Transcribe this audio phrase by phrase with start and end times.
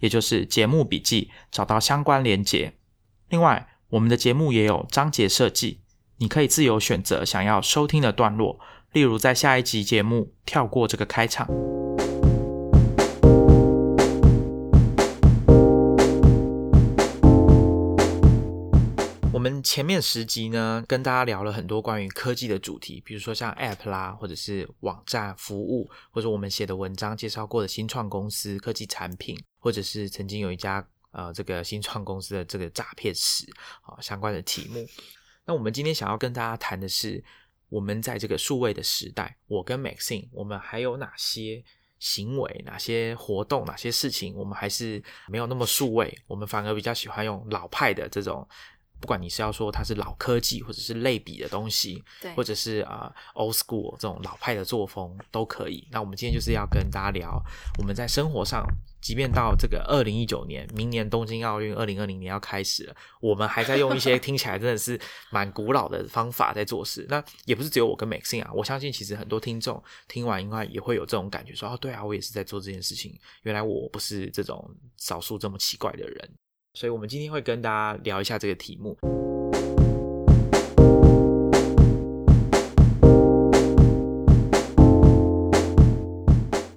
[0.00, 2.74] 也就是节目笔记找到相关连接。
[3.28, 5.80] 另外，我们的节目也有章节设计，
[6.18, 8.58] 你可以自由选择想要收听的段落，
[8.92, 11.48] 例如在下一集节目跳过这个开场。
[19.44, 33.44] 我们前面十集呢，跟大家聊了很多关于科技的主题，比如说像 App 啦，或者是网站服务，或者我们写的文章介绍过的新创公司、科技产品，或者是曾经有一家呃这个新创公司的这个诈骗史
[33.82, 34.82] 啊相关的题目。
[35.44, 37.22] 那我们今天想要跟大家谈的是，
[37.68, 41.62] 我们在这个数位的时代，我跟 Maxine，我们还有哪些
[41.98, 48.48] 行为、哪些活动、哪些事情，我们还是没有那么数位，我们反而比较喜欢用老派的这种。
[49.04, 55.86] 不管你是要说它是老科技，或者是类比的东西，对，或者是啊 old school 这种老派的作风都可以。
[55.90, 57.38] 那我们今天就是要跟大家聊，
[57.78, 58.64] 我们在生活上，
[59.02, 64.98] 即便到这个二零一九年，明年东京奥运二零二零年要开始了，我们还在用一些 听起来真的是
[65.30, 67.04] 蛮古老的方法在做事。
[67.10, 73.14] 那也不是只有我跟 Maxine 啊，我相信其实很多听众听完应该也会有这种感觉，说哦，对啊，我也是在做这件事情。
[73.42, 74.66] 原来我不是这种
[74.96, 76.30] 少数这么奇怪的人。
[76.76, 78.98] 所以，我们今天会跟大家聊一下这个题目。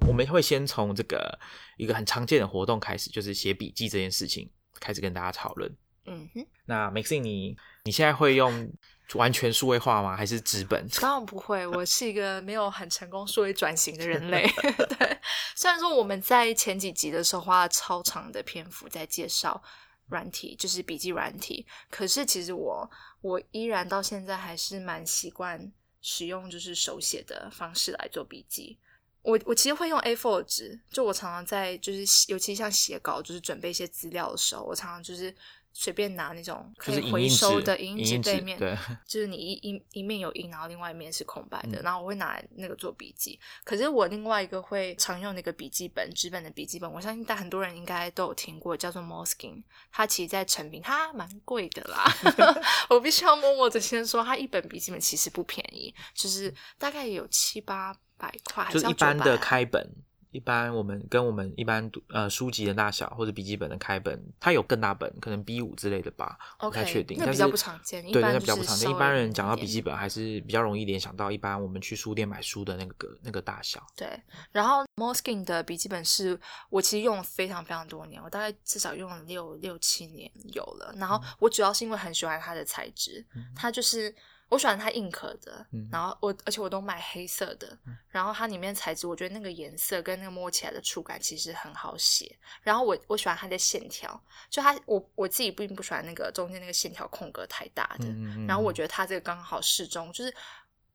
[0.06, 1.36] 我们会先从这个
[1.76, 5.68] 一个很常见的活动开始，就是写笔记这件事情开始跟大家讨论。
[6.06, 8.72] 嗯哼，那 Maxine，你你现在会用
[9.14, 10.16] 完全数位化吗？
[10.16, 10.86] 还是纸本？
[11.02, 14.46] 当然不会，我是一个没有很成功数位转型的人类。
[14.96, 15.18] 对，
[15.56, 19.60] 虽然说我们在前几集的时候花了超长的篇幅在介绍。
[20.08, 28.78] 软体就是笔记软体，可是其实我我依然到现在还是蛮习惯使用就是手写的方式来做笔记。
[29.22, 35.34] 我我其实会用 A4 纸，就我常常在就是尤其像写稿，就是准备一些资料的时候，我常常就是。
[35.80, 43.38] 随便拿那种可以回收的影印纸背面，对， 就是你一一一面有印，然后另外一面是空白的，然后我会拿那个做笔记。
[43.62, 49.62] 可是我另外一个会常用那个笔记本，纸本的笔记本，我相信但很多人应该都有听过，叫做 Moleskine。
[49.92, 52.04] 它其实，在成品它蛮贵的啦。
[52.90, 59.88] 我必须要默默的先说，它一本笔记本其实不便宜，就是大概有七八百块，就是一般的开本。
[60.30, 67.16] 一般我们跟我们一般呃书籍的大小或者笔记本的开本，它有更大本，可能 B 五之类的吧，不太确定。
[67.18, 68.90] 那比较不常见，对，那比较不常见。
[68.90, 73.86] 一般人讲到笔记本，还是比较容易联想到一般我们去书店买书的那个那个大小。
[73.96, 74.08] 对，
[74.52, 76.38] 然后 Moleskine 的笔记本是
[76.70, 80.94] 我其实用了非常非常多年，我大概至少用了六六七年有了。
[80.98, 84.14] 然后我主要是因为很喜欢它的材质，它就是。
[84.48, 87.78] 我喜欢它硬壳的，然后我而且我都买黑色的，
[88.08, 92.34] 然后它里面材质，我觉得那个颜色跟那个摸起来的触感其实很好写。
[92.62, 98.08] 然后我我喜欢它的线条，就它我我自己并不喜欢那个中间那个线条空格太大的。
[98.46, 100.34] 然后我觉得它这个刚好适中，就是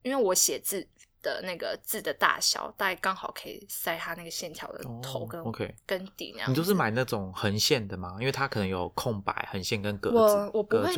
[0.02, 0.84] 因为我写字
[1.22, 6.50] 的那个字的大小，大概刚好可以塞它那个线条的头跟 OK 跟底那样。
[6.50, 8.18] 你都是买那种横线的吗？
[8.20, 10.16] 因为它可能有空白横线跟格子。
[10.16, 10.92] 我我不会。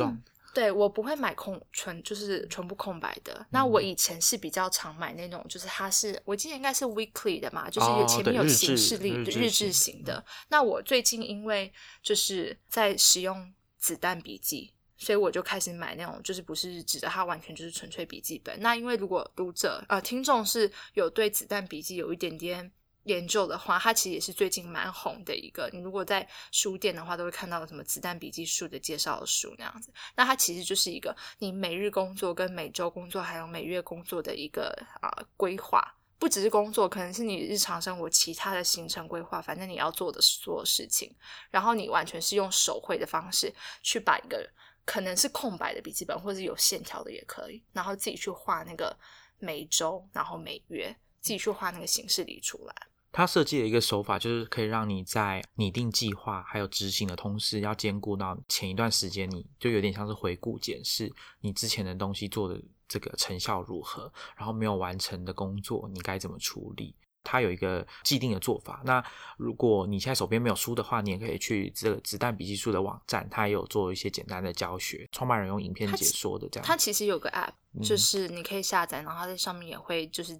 [0.56, 3.46] 对我不会买空纯，就是全部空白的。
[3.50, 10.24] 那我以前是比较常买那种，就是它是我记得应该是 weekly 的嘛，就是前面有形式力日志型的。
[10.48, 11.70] 那我最近因为
[12.02, 18.58] 就是在使用子弹笔记，所以我就开始买那种就是不是日志的，它完全就是纯粹笔记本。
[18.62, 22.72] 那因为如果读者呃听众是有对子弹笔记有一点点。
[23.06, 25.68] 研究的话，它其实也是最近蛮红的一个。
[25.72, 29.92] 你如果在书店的话，都会看到什么子弹笔记书的介绍书那样子。
[30.14, 34.70] 那它其实就是一个你每日工作、跟每周工作还有每月工作的一个
[35.00, 35.94] 啊规划。
[36.18, 39.40] 不只是工作，可能是你日常生活其他的行程规划。
[39.40, 41.14] 反正你要做的所有事情，
[41.50, 44.48] 然后你完全是用手绘的方式去把一个
[44.86, 48.98] 可能是空白的笔记本，或者有线条的也可以，然后自己去画那个
[49.38, 52.74] 每周，然后每月自己去画那个形式里出来。
[53.16, 61.10] 他设计了一个手法，就是可以让你在拟定计划还有执行的同时，要兼顾到前一段时间，你就有点像是回顾检视
[61.40, 66.94] 你之前的东西做的这个成效如何，然后没有完成的工作你该怎么处理。
[67.24, 68.82] 它有一个既定的做法。
[68.84, 69.02] 那
[69.38, 76.66] 如果你现在手边没有书的话，你也可以去这个子弹笔记书的网站，它也有做一些简单的教学，创办人用影片解说的这样。
[76.66, 80.38] 它其实有个 App，就是你可以下载，然后它在上面也会就是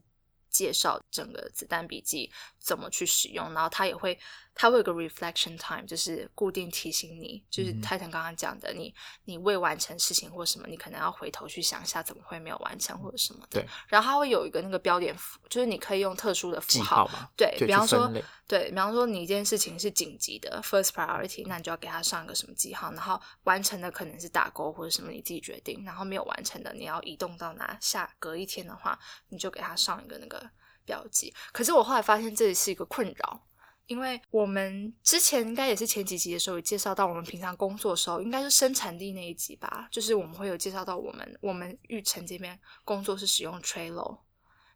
[0.48, 2.30] 介绍整个子弹笔记
[2.66, 4.18] 怎么去使用，然后它也会。
[4.58, 8.90] 它会有个 reflection time，就是固定提醒你，就是泰坦刚刚讲的，你
[9.26, 13.60] 你未完成事情或什么，你可能要回头去想一下怎么会没有完成或者什么的。
[13.60, 13.68] 对。
[13.86, 17.28] 然后它会有一个那个标点符，就是你可以用特殊的符号嘛。
[17.36, 18.10] 对，比方说，
[18.48, 25.84] 对，比方说你一件事情是紧急的 first priority，那你就要给它上一个什么记号，然后完成的可能是打勾或者什么，你自己决定。
[25.84, 28.98] 然后没有完成的，你要移动到哪下隔一天的话，
[29.28, 30.50] 你就给它上一个那个
[30.86, 31.34] 标记。
[31.52, 33.42] 可是我后来发现这里是一个困扰。
[33.86, 44.18] 因为我们之前应该也是前几集的时候有介绍到，我们平常工作的时候，应该是生产力那一集吧，就是我们会有介绍到我们我们玉成这边工作是使用 Trello。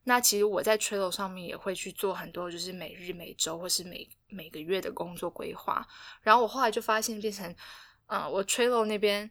[0.05, 5.85] 那其实我在 Trello 上面也会去做很多，就是每日、每周或是每每个月的工作规划。
[6.23, 7.53] 然后我后来就发现变成，
[8.07, 9.29] 嗯，我 Trello 那边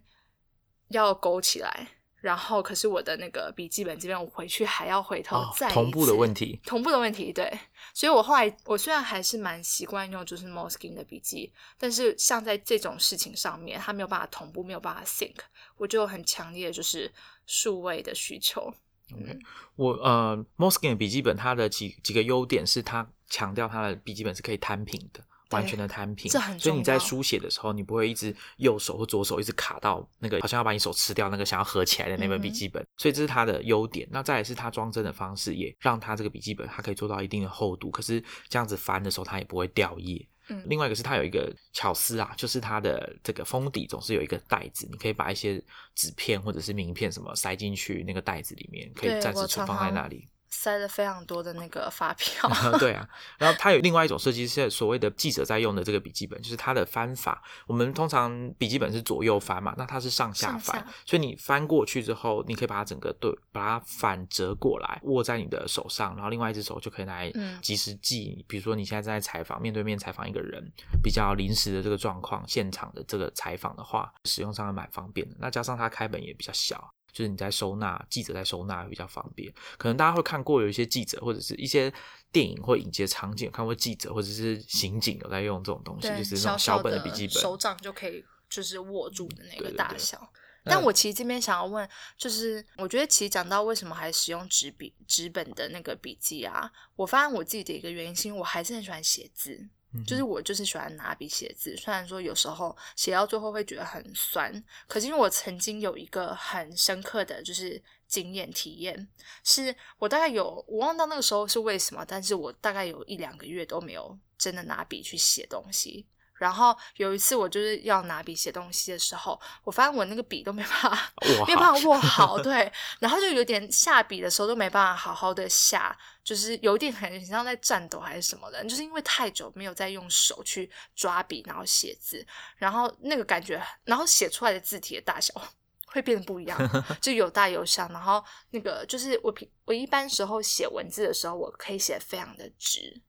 [0.90, 1.88] 要勾起来。
[2.21, 7.50] 然后，可是我的那个笔记本这边，我回去还要回头再同步的问题，同步的问题，对。
[7.94, 15.36] 所以我后来，我虽然还是蛮习惯用就是 m o s k i n 的笔记，但是像在这种事情上面，它没有办法同步，没有办法 sync，
[15.77, 17.12] 我就很强烈的就是
[17.45, 18.74] 数位的需求。
[19.12, 19.39] 嗯，
[19.75, 25.24] 我呃 m o s k i n 的笔记本，它的几几个优点是它强调它的笔记本是可以摊平的。
[25.51, 34.07] 完全的摊平，所以你在书写的时候，你不会一直右手或左手一直卡到那个好像要把你手吃掉那个想要合起来的那本笔记本，所以这是它的优点。
[34.12, 40.28] 那再来是它装帧的方式，也让它这个笔记本它可以做到一定的厚度，可是这样子翻的时候它也不会掉页。
[40.51, 45.63] 嗯，另外一个是它有一个巧思啊，就是它的这个封底总是有一个袋子，你可以把一些
[45.94, 50.28] 纸片或者是名片什么塞进去那个袋子里面，可以暂时存放在那里。
[50.50, 52.50] 塞了非常多的那个发票，
[52.80, 53.07] 对啊，
[53.38, 57.42] 然后它有另外一种设计是所谓的记者在用的这个笔记本，就是它的翻法。
[57.68, 67.31] 我们通常笔记本是左右翻嘛，那它是上下翻，所以你翻过去之后，你可以把它整个对，把它反折过来，握在你的手上，然后另外一只手就可以来
[67.62, 68.44] 及时记。
[68.48, 70.72] 比如说你现在正在采访，面对面采访一个人，
[71.04, 75.36] 比较临时的这个状况，现场的这个采访的话，使用上还蛮方便的。
[75.40, 76.94] 那加上它开本也比较小。
[77.12, 79.54] 就是你在收纳，记者在收纳比较方便。
[79.78, 81.92] 可能大家会看过有一些记者或者是一些
[82.32, 90.32] 电影或影集场景，看过记者或者是刑警有在用这种东西，就是那种小本的笔记本，手掌就可以就是握住的那个大小。
[90.66, 99.70] 但我其实这边想要问，就是我觉得其实讲到为什么还使用纸笔、纸本的那个笔记啊，我发现我自己的一个原因，是因为我还是很喜欢写字。
[100.06, 109.08] 就是我就是喜欢拿笔写字，虽然说有时候写到最后会觉得很酸，可是因为我曾经有一个很深刻的就是经验体验，
[109.44, 116.06] 是我大概有我忘到那个时候是为什么，但是我大概有一两个月都没有真的拿笔去写东西。
[116.40, 121.12] 然后有一次我就是要拿笔写东西的时候，我发现我那个笔都没办法，
[121.46, 132.26] 没办法握好， 对，然后就有点下笔的时候都没办法好好的下，就是有一点很像在颤抖还是什么的，就是因为太久没有再用手去抓笔然后写字，
[132.56, 135.34] 然后那个感觉，然后写出来的字体的大小
[135.88, 136.58] 会变得不一样，
[137.02, 143.02] 就有大有小，然后那个就是我平我一般时候写文字的时候，我可以写非常的直，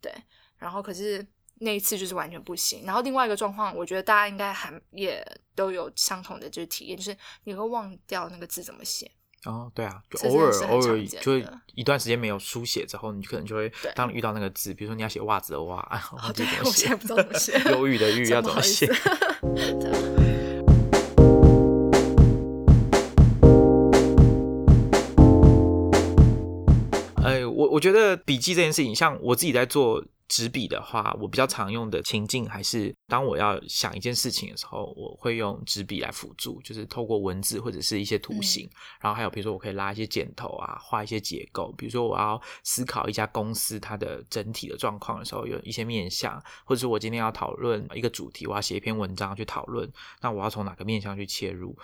[0.00, 0.10] 对，
[0.56, 1.26] 然后可是。
[1.60, 5.24] 那一次就是完全不行，然后另外一个状况，我觉得大家应该还也
[5.54, 9.10] 都有相同的就是体验，就是你会忘掉那个字怎么写。
[9.44, 15.80] 哦，对啊，就偶尔偶尔就会一段时间没有书写之后，你可能就会当你遇到那个字，比如说你要写袜子的袜，
[16.12, 18.86] 哦，对，我现在不知道怎么写， 忧郁的郁 要怎么写。
[27.24, 30.04] 哎，我我觉得笔记这件事情，像我自己在做。
[30.28, 38.68] 纸笔的话，我比较常用的情境还是当我要想一件事情的时候，我会用纸笔来辅助，就是透过文字或者是一些图形，
[39.00, 41.72] 然后还有比如说我可以拉一些箭头啊，画一些结构。
[41.78, 51.74] 比如说我要思考一家公司它的整体的状况的时候，有一些面向，或者是我今天要讨论一个主题，我要写一篇文章去讨论，那我要从哪个面向去切入？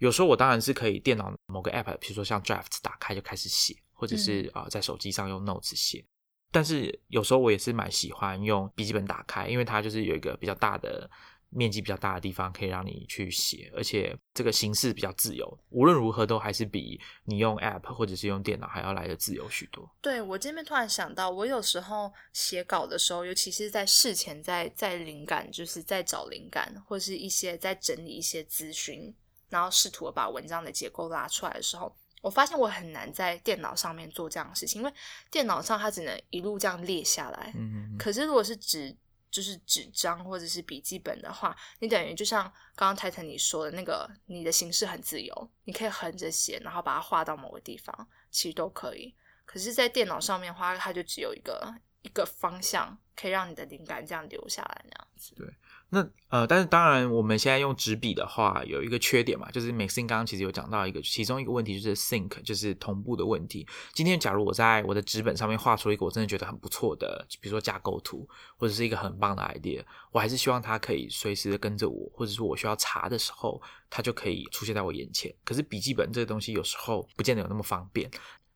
[0.00, 6.04] 有时候我当然是可以电脑某个 app，比如说像 Draft 打开就开始写，或者是啊在手机上用 Notes 写。
[6.52, 11.08] 但是有时候我也是蛮喜欢用笔记本打开，因为它就是有一个比较大的
[11.48, 15.58] 面积比较大的地方，可以让你去写，而且这个形式比较自由。
[15.70, 19.88] 无论如何，都还是比你用 App 或者是用电脑还要来的自由许多。
[20.00, 29.14] 对我这边突然想到，我有时候写稿的时候，尤其是在事前在在灵感，就是在找灵感，或是一些在整理一些资讯，
[29.48, 31.96] 然后试图把文章的结构拉出来的时候。
[32.20, 34.94] 我发现我很难在电脑上面做这样的事情，因为
[35.30, 37.52] 电脑上它只能一路这样列下来。
[37.56, 38.94] 嗯，可是如果是纸，
[39.30, 42.42] 就是纸张或者是笔记本的话，你等于就像
[42.74, 49.14] 刚刚泰坦你说的那个，你的形式很自由，你可以横着写，然后把它画到某个地方，其实都可以。
[49.46, 55.34] 可是，在电脑上面的话，它就只有一个一个方向，可以让你的灵感这样留下来那样子。
[55.34, 55.46] 对。
[55.92, 63.66] 那呃，但是当然，我们现在用纸笔的话，有一个缺点嘛，就是 Maxine 刚刚其实有讲到一个，其中一个问题就是 sync，就是同步的问题。
[63.92, 75.34] 今天假如我在我的纸本上面画出一个我真的觉得很不错的，比如说架构图，或者是一个很棒的 idea，我还是希望它可以随时跟着我，或者说我需要查的时候，它就可以出现在我眼前。
[75.44, 78.08] 可是笔记本这个东西有时候不见得有那么方便。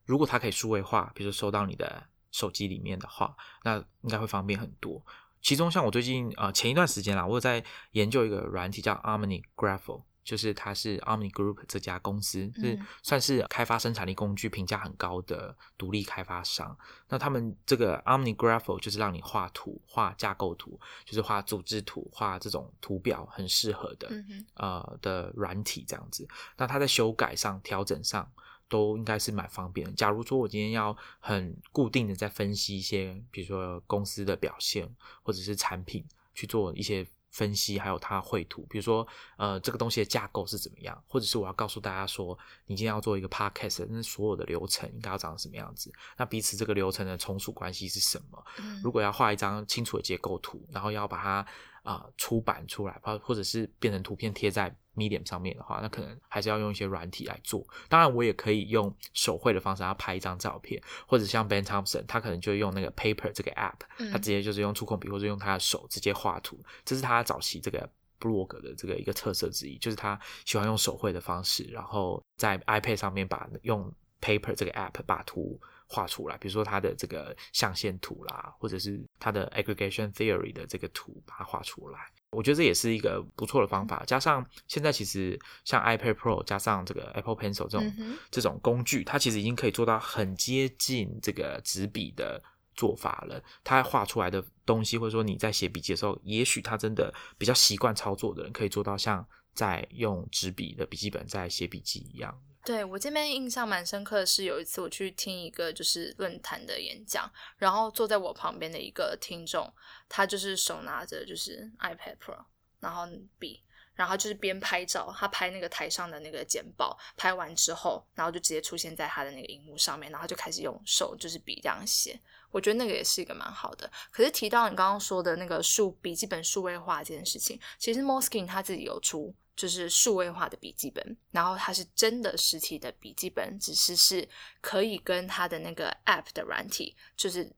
[0.05, 2.01] 如果它可以数位化，比如说收到你的
[2.31, 5.05] 手机里面的话，那应该会方便很多。
[5.45, 16.75] 其中，像我最近呃前一段时间啦，我有在研究一个软体叫 Harmony Graph，就是它是 Harmony Group 这家公司是算是开发生产力工具评价很高的独立开发商。
[17.11, 24.11] 那他们这个 Harmony Graph 就是让你画图、画架构图，就是画组织图、画这种图表很适合的
[24.55, 26.27] 呃的软体这样子。
[26.57, 28.27] 那它在修改上、调整上。
[28.75, 29.93] 都应该是蛮方便的。
[29.93, 36.05] 假如说我今天要很固定的在分析一些，比如说公司的表现，或者是产品
[36.35, 45.93] 去做一些分析，还有它绘图，比如说呃这个东西的架构是怎么样，或者是我要告诉大家说，你今天要做一个 podcast，那所有的流程应该要长什么样子？
[46.17, 48.45] 那彼此这个流程的从属关系是什么？
[48.83, 51.47] 如果要画一张清楚的结构图，然后要把它
[51.85, 54.77] 啊出版出来，或或者是变成图片贴在。
[54.97, 57.67] Medium 上面的话，那可能还是要用一些软体来做。
[57.89, 63.81] 当然，我也可以用手绘的方式，要拍一张照片，或者像 Ben Thompson，他可能就用那个 Paper 这个 App，
[64.13, 66.57] 他直接就是用触控笔或者用他的手直接画图。
[66.85, 75.61] 这是他早期这个 Blog 的这个一个特色之一，就是他喜欢用手绘的方式，然后在 iPad 上面把用 Paper 这个 App 把图
[75.95, 76.37] 画出来。
[76.39, 82.01] 比如说它的这个象限图啦，或者是它的 Aggregation Theory 的这个图，把它画出来。
[82.31, 87.93] 我觉得这也是一个不错的方法，加上现在其实像 iPad Pro 加上这个 Apple Pencil 这种
[88.29, 92.43] 这种工具，它其实已经可以做到很接近这个纸笔的
[92.75, 93.41] 做法了。
[93.63, 102.37] 它画出来的东西，或者说你在写笔记的时候，也许他真的比较习惯操作的人，可以做到像在用纸笔的笔记本在写笔记一样。
[102.65, 109.71] 对我这边印象蛮深刻的是，有一次我去听一个就是论坛的演讲，然后坐在我旁边的一个听众，
[110.09, 112.43] 他就是手拿着就是 iPad Pro，
[112.81, 113.07] 然后
[113.39, 113.63] 笔，
[113.95, 122.19] 然后就是边拍照，他拍那个台上的那个简报，拍完之后，然后就直接出现在他的那个荧幕上面，然后就开始用手就是笔这样写，
[122.51, 123.91] 我觉得那个也是一个蛮好的。
[124.11, 129.35] 可是提到你刚刚说的那个数笔记本数位化这件事情，其实 Moskin 他自己有出。
[129.57, 134.29] 就是数位化的笔记本，然后它是真的实体的笔记本，只是是
[134.61, 137.51] 可以跟它的那个 App 的软体就是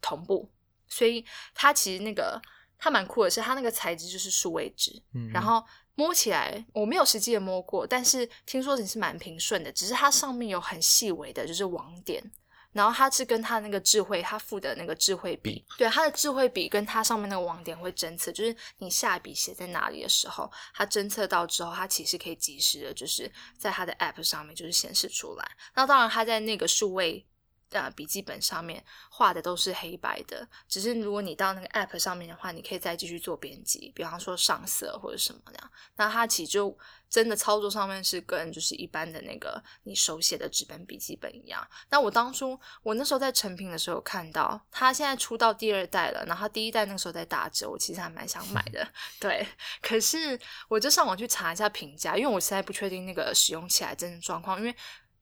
[0.00, 0.48] 同步，
[0.86, 2.40] 所以它其实那个
[2.78, 5.02] 它蛮酷的是，它那个材质就是数位纸，
[5.32, 5.64] 然后
[5.94, 12.22] 摸起来我没有实际的摸过，但是听说你是蛮平顺的，只是它上面有很细微的就是网点。
[12.72, 25.50] 然后它是跟它那个智慧，它附的那个智慧笔，对它的智慧笔跟它上面那个网点会侦测，就是你下笔写在哪里的时候，它侦测到之后，它其实可以及时的，就是在它的 App 上面就是显示出来。
[25.74, 27.26] 那当然，它在那个数位。
[27.70, 35.60] 呃，笔记本上面画的都是黑白的，只是如果你到那个 App 上面的话，你可以再继续做编辑，比方说上色或者什么的。
[35.96, 36.76] 那它其实就
[37.08, 41.64] 真的操作上面是跟就是一般的那个你手写的纸本笔记本一样。
[41.90, 48.84] 那我当初我那时候在成品的时候看到，它现在出到第二代了，然后第一代那个时候在打折，我其实还蛮想买的。
[49.20, 49.46] 对，
[49.80, 50.36] 可是
[50.68, 54.74] 我就上网去查一下评价，因为我实在不确定那个使用起来真的状况，因为。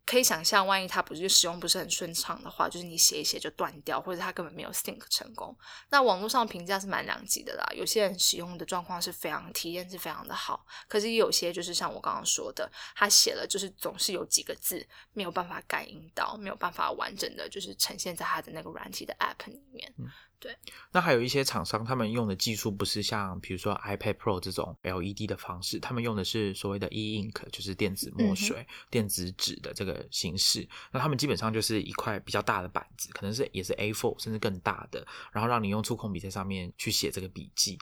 [0.09, 5.55] 可以想象，万一它不是使用不是很顺畅的话，就是你写一写就断掉，或者它根本没有 sync 成功。
[5.91, 19.93] 那网络上评价是蛮两极的啦，有些人使用的状况是非常体验是非常的好，可是有些就是像我刚刚说的，他写了就是总是有几个字没有办法感应到，没有办法完整的就是呈现在他的那个软体的 app 里面。
[20.41, 20.57] 对，
[20.93, 30.69] 那还有一些厂商，他们用的技术不是像比如说 iPad Pro 这种 LED 的方式，他们用的是所谓的 e ink，就是电子墨水、电子纸的这个形式。
[30.93, 37.79] 那他们基本上就是一块比较大的板子，可能是也是 A4 甚至更大的，然后让你用触控笔在上面去写这个笔记。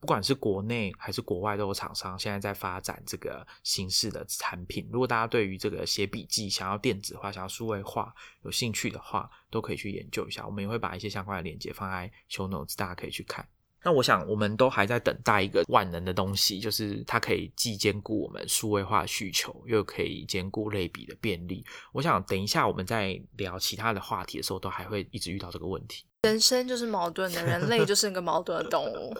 [0.00, 4.88] 不管是国内还是国外，都有厂商现在在发展这个形式的产品。
[4.92, 10.46] 如果大家对于这个写笔记、想要电子化、想要数位化有兴趣的话，都可以去研究一下。
[10.46, 13.46] 我们也会把一些相关的链接放在 show notes，大家可以去看。
[13.84, 21.64] 那我想，我们都还在等待一个万能的东西，就是它可以既兼顾我们数位化需求，又可以兼顾类比的便利。
[21.92, 26.04] 我想，等一下我们在聊其他的话题的时候，都还会一直遇到这个问题。
[26.24, 29.16] 人生就是矛盾的，人类就是一个矛盾的动物。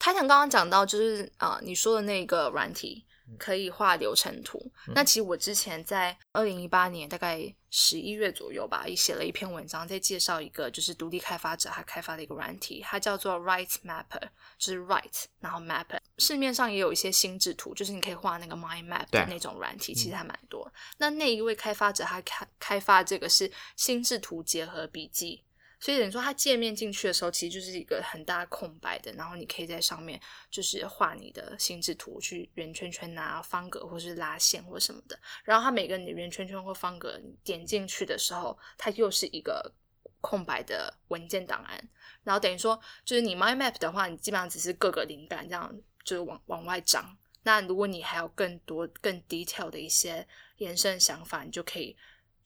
[0.00, 3.06] 泰坦刚刚讲到，就是啊，你说的那个软体。
[3.38, 4.60] 可以画流程图。
[4.92, 7.40] 那其实我之前在二零一八年大概
[7.70, 14.28] 十一月左右吧，也写了一篇文章，在介绍一个就是独立开发者他开发的一个软体，它叫做 Write Mapper，
[14.58, 16.00] 就是 Write，然后 Mapper。
[16.18, 20.68] 市面上也有一些心智图，就是你可以画那个 Mind Map 的那种软体，其实还蛮多。
[20.98, 25.44] 那那一位开发者他开开发这个是心智图结合笔记。
[25.80, 30.20] 所以等于说，它界面进去的时候，其实就是一个很大空白的，然后你可以在上面
[30.50, 35.18] 就是画你的心智图，去圆圈圈啊、方格或是拉线或什么的。
[35.42, 39.72] 然后它每个你的圆圈圈或方格点进去的时候，它又是一个
[40.20, 41.88] 空白的文件档案。
[42.24, 47.16] 然后等于说，就是你 mind map 的话，你基本上只是各个灵感这样就是往往外长。
[47.42, 51.96] 那如果你还有更多更 detail 的一些延伸想法，你就可以。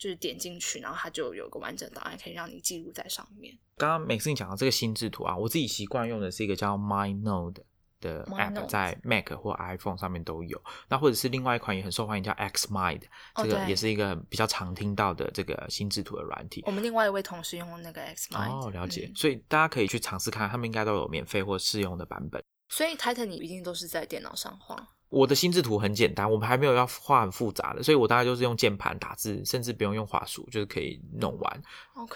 [0.04, 3.56] 就是点进去，然后它就有个完整档案可以让你记录在上面。
[3.78, 7.62] 刚刚每次你讲到这个心智图啊，我自己习惯用的是一个叫 MindNode
[8.02, 10.62] 的 app，在 Mac 或 iPhone 上面都有。
[10.90, 13.00] 那或者是另外一款也很受欢迎叫 Xmind，
[13.37, 16.62] 这个也是一个比较常听到的这个心智图的软体。
[16.66, 19.11] 我们另外一位同事用那个 Xmind，哦，了解。
[19.14, 22.44] 所以大家可以去尝试看，他们应该都有免费或试用的版本。
[22.68, 24.87] 所以 Titan 你一定都是在电脑上画。
[25.11, 31.62] 我的心智图很简单，我们还没有要画很复杂的，所以我大概就是用键盘打字，甚至不用用画术，就是可以弄完。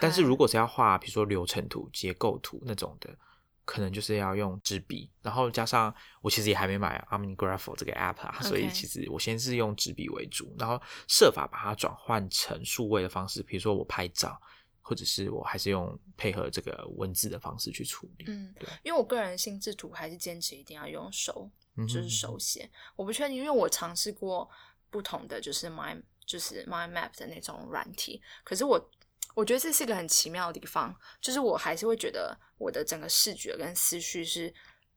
[0.00, 3.16] 但是如果是要画，比如说流程图、结构图那种的，
[3.64, 14.40] 可能就是要用纸笔，然后加上我其实也还没买 OmniGraph 这个 app 啊，所以其实我先是用纸笔为主，然后设法把它转换成数位的方式，比如说我拍照，
[14.80, 18.24] 或者是我还是用配合这个文字的方式去处理。
[18.26, 21.48] 嗯，对，因为我个人心智图还是坚持一定要用手。
[21.86, 24.48] 就是手写，我不确定，因为我尝试过
[24.90, 28.90] 不同的，就是 My 就是 My Map 的那种软体，可是我
[29.34, 34.52] 我觉得这是一个很奇妙的地方，就是我还是会觉得我的整个视觉跟思绪是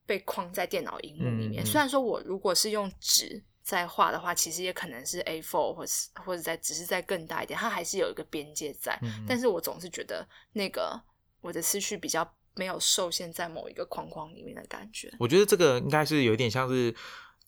[0.06, 1.66] 被框在电脑荧幕里面。
[1.66, 11.00] 虽然说我如果是用纸在画的话，其实也可能是 A4 或是或者在只是在更大一点，它还是有一个边界在，但是我总是觉得那个
[11.42, 12.36] 我的思绪比较。
[12.56, 15.12] 没有受限在某一个框框里面的感觉。
[15.20, 16.94] 我觉得这个应该是有点像是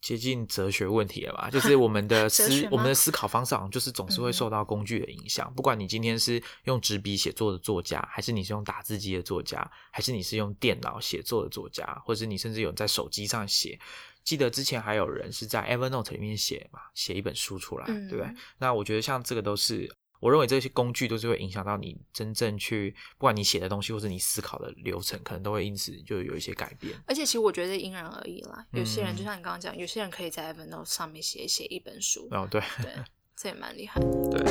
[0.01, 1.49] 接近哲学问题了吧？
[1.49, 5.53] 就是我们的思 我们的思考方式，好像就是总是会受到工具的影响。
[5.53, 13.79] 不管你今天是用纸笔写作的作家，还是你是用打字机的作家，还是你是用电脑写作的作家，或者你甚至有在手机上写。
[14.23, 18.27] 记得之前还有人是在 Evernote 里面写嘛，写一本书出来，对不对？
[18.57, 19.93] 那我觉得像这个都是。
[20.23, 26.95] 我认为这些工具都是会影响到你真正去，不管你写的东西或者你思考的流程，可能都会因此就有一些改变。
[27.05, 32.29] 而且其实我觉得因人而异啦，有些人就像你刚刚讲，有些人可以在 Evernote 上面写一写一本书。
[32.31, 32.89] 哦，对，对，
[33.36, 33.99] 这也蛮厉害。
[34.31, 34.41] 对。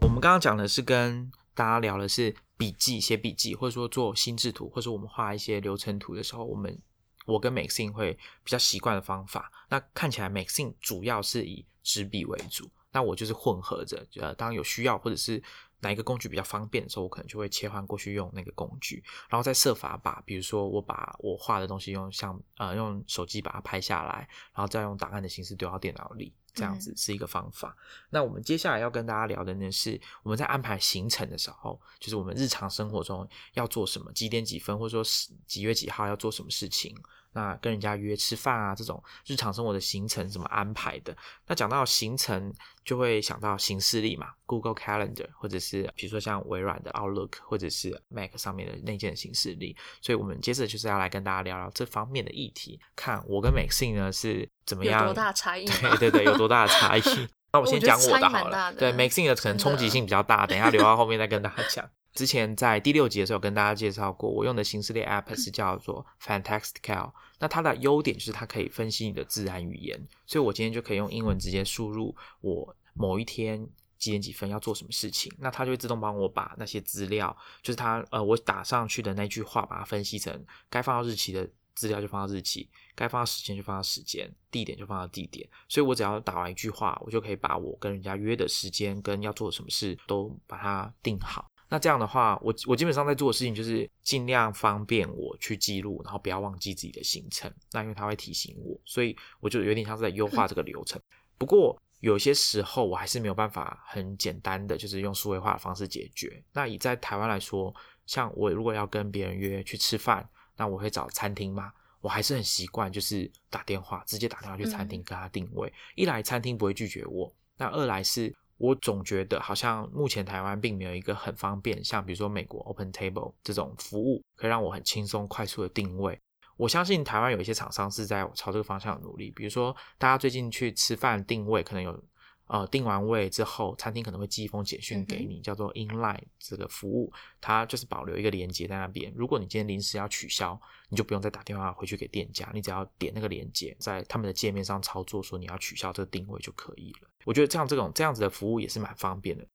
[0.00, 6.80] 我们刚刚讲的是跟大家聊的是笔记，写笔记，或者说做心智图，或者我们画一些流程图的时候，我们。
[7.24, 15.42] 我跟 Maxine 会比较习惯的方法，那看起来 Maxine 主要是以纸笔为主，那我就是混合着，呃，当有需要或者是
[15.80, 27.76] 哪一个工具比较方便的时候，我可能就会切换过去用那个工具，然后再设法把，比如说我把我画的东西用像呃用手机把它拍下来，然后再用档案的形式丢到电脑里，这样子是一个方法。
[28.10, 36.96] 那我们接下来要跟大家聊的呢是，我们在安排行程的时候，就是我们日常生活中要做什么，几点几分，或者说是几月几号要做什么事情。
[37.34, 41.14] 那跟人家约吃饭啊，这种日常生活的行程怎么安排的？
[41.46, 42.52] 那讲到行程，
[42.84, 49.76] 就会想到行事历嘛，Google Calendar，或者是比如说像微软的 Outlook，或者是 Mac 上面的那件行事历。
[50.00, 55.66] 所以我们接着就是要来跟大家聊聊这方面的议题，看我跟 Maxine 呢是怎么样，有多大差异？
[55.66, 57.02] 对对对，有多大的差异？
[57.52, 58.72] 那我先讲我的好了。
[58.74, 61.88] 对，Maxine 的可能冲击性比较大，等一下留到后面再跟大家讲。
[62.14, 67.12] 之前在第六集的时候跟大家介绍过，我用的形式列 App 是叫做 Fantastical。
[67.40, 85.46] 那它的优点就是它可以分析你的自然语言，所以我今天就可以用英文直接输入我某一天几点几分要做什么事情，那它就会自动帮我把那些资料，就是它呃我打上去的那句话，把它分析成该放到日期的资料就放到日期，该放到时间就放到时间，地点就放到地点。
[85.68, 91.50] 所以我只要打完一句话，我就可以把我跟人家约的时间跟要做什么事都把它定好。
[91.68, 97.52] 那这样的话，我我基本上在做的事情就是尽量方便我去记录，然后不要忘记自己的行程。
[97.72, 101.00] 那因为它会提醒我，所以我就有点像是在优化这个流程。
[101.38, 106.40] 不过有些时候我还是没有办法很简单的就是用数位化的方式解决。
[106.52, 107.74] 那以在台湾来说，
[108.06, 115.72] 像我如果要跟别人约去吃饭，那我会找餐厅嘛，我还是很习惯就是打电话，直接打电话去餐厅跟他定位。
[115.96, 118.32] 一来餐厅不会拒绝我，那二来是。
[118.64, 126.18] 我总觉得好像目前台湾并没有一个很方便，像比如说美国 Open Table 这种服务，可以让我很轻松快速的定位。
[126.56, 132.04] 我相信台湾有一些厂商是在朝这个方向努力，比如说大家最近去吃饭定位，可能有。
[132.46, 139.12] 呃，定完位之后，餐厅可能会寄一封简讯给你，叫做 Inline 这个服务，它就是保留一个连接在那边。
[139.16, 147.08] 如果你今天临时要取消，你就不用再打电话回去给店家，你只要点那个连接，在他们的界面上操作，说你要取消这个定位就可以了。
[147.24, 149.46] 我觉得这样这种这样子的服务也是蛮方便的。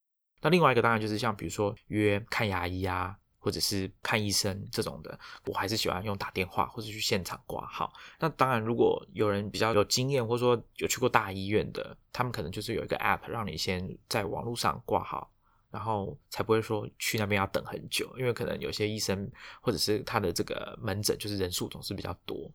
[0.42, 3.16] 那另外一个当然就是像比如说约看牙医啊。
[3.40, 7.92] 或者是看医生这种的，我还是喜欢用打电话或者去现场挂号。
[8.18, 15.32] 那当然，如果有人比较有经验，或者说有去过大医院的，他们可能就是有一个 app 让你先在网络上挂号，
[15.70, 22.50] 然后才不会说去那边要等很久，因为可能有些医生或者是他的这个门诊就是人数总是比较多。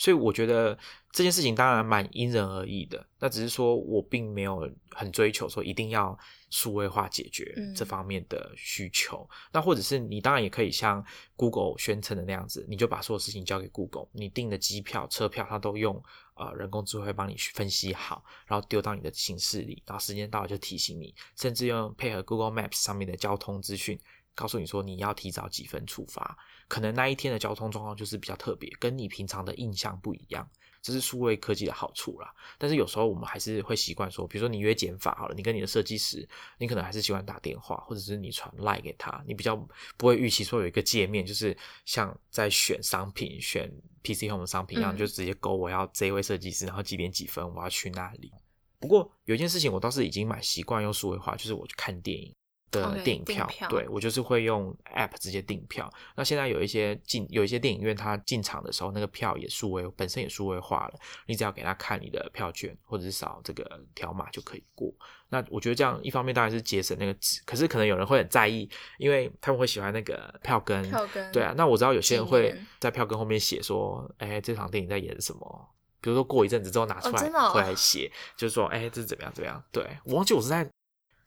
[0.00, 0.76] 所以我觉得
[1.12, 9.28] 这件事情当然蛮因人而异的，那只是说我并没有很追求说一定要数位化解决这方面的需求。
[9.52, 11.04] 那或者是你当然也可以像
[11.36, 16.02] Google 宣称的那样子，你就把所有事情交给 Google，你订的机票、车票，它都用
[16.34, 24.00] 呃人工智慧帮你去分析好，然后丢到你的行事里，然后时间到了就提醒你，甚至用配合 Google Maps 上面的交通资讯。
[24.40, 26.34] 告诉你说你要提早几分出发，
[26.66, 30.48] 可能那一天的交通状况就是比较特别，跟你平常的印象不一样，
[30.80, 32.32] 这是数位科技的好处啦。
[32.56, 36.26] 但是有时候我们还是会习惯说，比如说你约减法好了，你跟你的设计师，
[36.56, 39.54] 你可能还是喜欢打电话，或者是你传赖给他，你比较
[39.98, 43.70] 不会预期说有一个界面，就是像在选商品、选
[44.02, 48.32] PC Home 商品一样，就直接勾我要这一位设计师，然后几点几分我要去那里。
[48.78, 52.34] 不过有一件事情我倒是已经蛮习惯用数位化，就是我去看电影。
[52.70, 55.92] 的电影票，对我就是会用 App 直接订票。
[56.16, 60.94] 那现在有一些进有一些电影院，它进场的时候，那个票也数位，本身也数位化了。
[61.26, 64.92] 你只要给他看你的票券，或者是扫这个条码就可以过。
[65.28, 70.82] 那我觉得这样一方面当然是节省那个纸，可是可能有人会很在意，因为他们会喜欢那个票根。
[70.88, 75.68] 票根对啊，那我知道有些人会在票根后面写说，哎，这场电影在演什么？
[76.00, 79.62] 比如说过一阵子之后拿出来会来写，就是说，哎，这是怎么样怎么样？
[79.70, 80.68] 对我忘记我是在。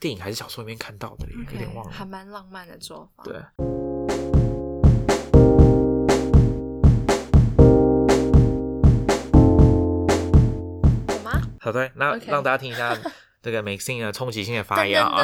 [0.03, 3.23] 电影还是小说里面看到的，有点忘了，还蛮浪漫的做法。
[3.23, 3.35] 对？
[11.57, 12.93] 好的，那让大家听一下
[13.41, 15.23] 这个 Maxine 的冲击性的发言啊，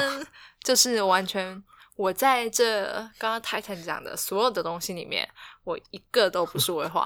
[0.63, 1.61] 就是完全
[1.97, 2.85] 我在这
[3.17, 5.27] 刚刚 Titan 讲的所有的东西里面，
[5.65, 7.05] 我一个都不是违化，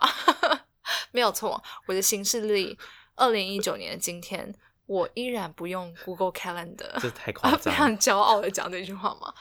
[1.11, 1.63] 没有错。
[1.87, 2.77] 我的行事历，
[3.15, 4.53] 二零一九年的今天。
[4.93, 9.33] 我依然不用 Google Calendar，这太夸 张，非常骄傲的讲这句话嘛。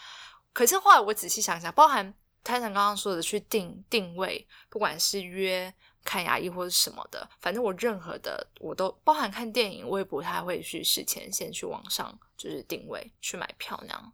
[0.55, 14.13] 可是后来我仔细想想，包含泰坦刚刚说的去定定位，不管是约看牙医或者什么的，反正我任何的我都包含看电影，我也不太会去事前先去网上就是定位去买票那样。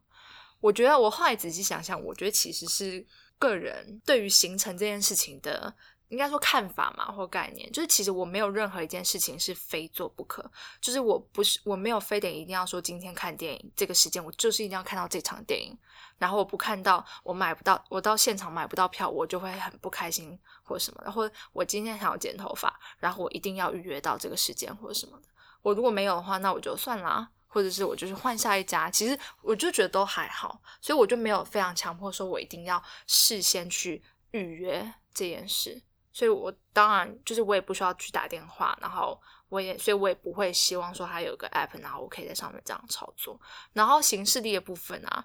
[0.61, 3.07] 我觉得我后来仔细想想，我觉得其实是
[3.38, 5.72] 个人对于行程这件事情的。
[6.08, 15.76] 应该说看法嘛，或概念，就是其实我没有任何一件事情是非做不可，就是我不是我没有非得一定要说今天看电影这个时间，我就是一定要看到这场电影，
[16.16, 25.28] 然后我不看到我买不到，我到现场买不到票，我就会很不开心或什么的，或者我今天想要剪头发，然后我一定要预约到这个时间或者什么的，
[25.62, 35.82] 我如果没有的话，那我就算了，或者是我就是换下一家，其实我就觉得都还好，所以我就没有非常强迫说我一定要事先去预约这件事。
[36.18, 39.16] 所以，我当然就是我也不需要去打电话，然后
[39.48, 43.40] 我也，所以我也不会希望说它有个 app，然后我可以在上面这样操作。
[43.72, 45.24] 然后形式力的部分啊，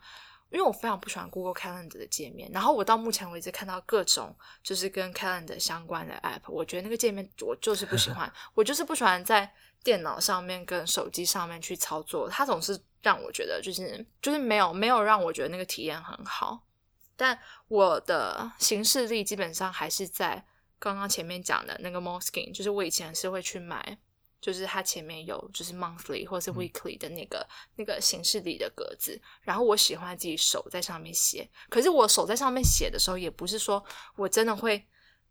[0.51, 9.51] 因为我非常不喜欢 Google Calendar 的界面，然后我到目前为止看到各种就是跟 Calendar 相关的 app，我觉得那个界面我就是不喜欢， 我就是不喜欢在
[9.83, 16.61] 电脑上面跟手机上面去操作，它总是让我觉得就是就是没有没有让我觉得那个体验很好。
[17.15, 20.45] 但我的形式力基本上还是在。
[20.83, 23.97] 刚刚前面讲的那个 Moskin，就是我以前是会去买，
[24.41, 31.49] 就是它前面有就是 monthly 或是 weekly 的那个那个形式里的格子，然后我喜欢自己手在上面写。
[31.69, 33.81] 可是我手在上面写的时候，也不是说
[34.17, 34.85] 我真的会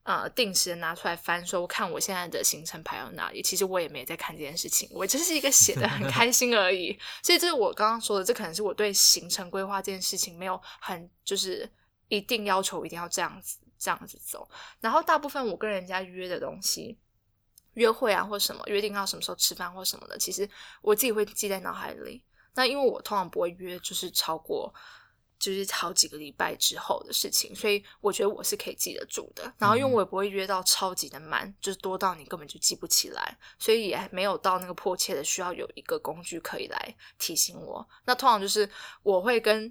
[0.04, 3.42] 呃定时的拿出来翻，说我看我现在的行程排到哪里。
[3.42, 6.98] 其实我也没在看这件事情，我就是一个写的很开心而已。
[7.22, 11.70] 所以这是我刚刚说的，这可能是我对行程规划这件事情没有很就是
[12.08, 13.58] 一定要求一定要这样子。
[13.83, 14.49] 这样子走，
[14.81, 16.97] 然后大部分我跟人家约的东西，
[17.75, 20.49] 约会啊或什么约定要什么时候吃饭或什么的，其实
[20.83, 22.23] 我自己会记在脑海里。
[22.55, 24.73] 那因为我通常不会约，就是超过。
[25.42, 29.53] 就是好几个礼拜之后的事情，所以我觉得我是可以记得住的。
[29.59, 37.85] 然后因为我也不会约到超级的满，就是多到你根本就记不起来，所以也没有到那个迫切的需要有一个工具可以来提醒我。
[38.05, 38.71] 那通常就是
[39.03, 39.68] 我会跟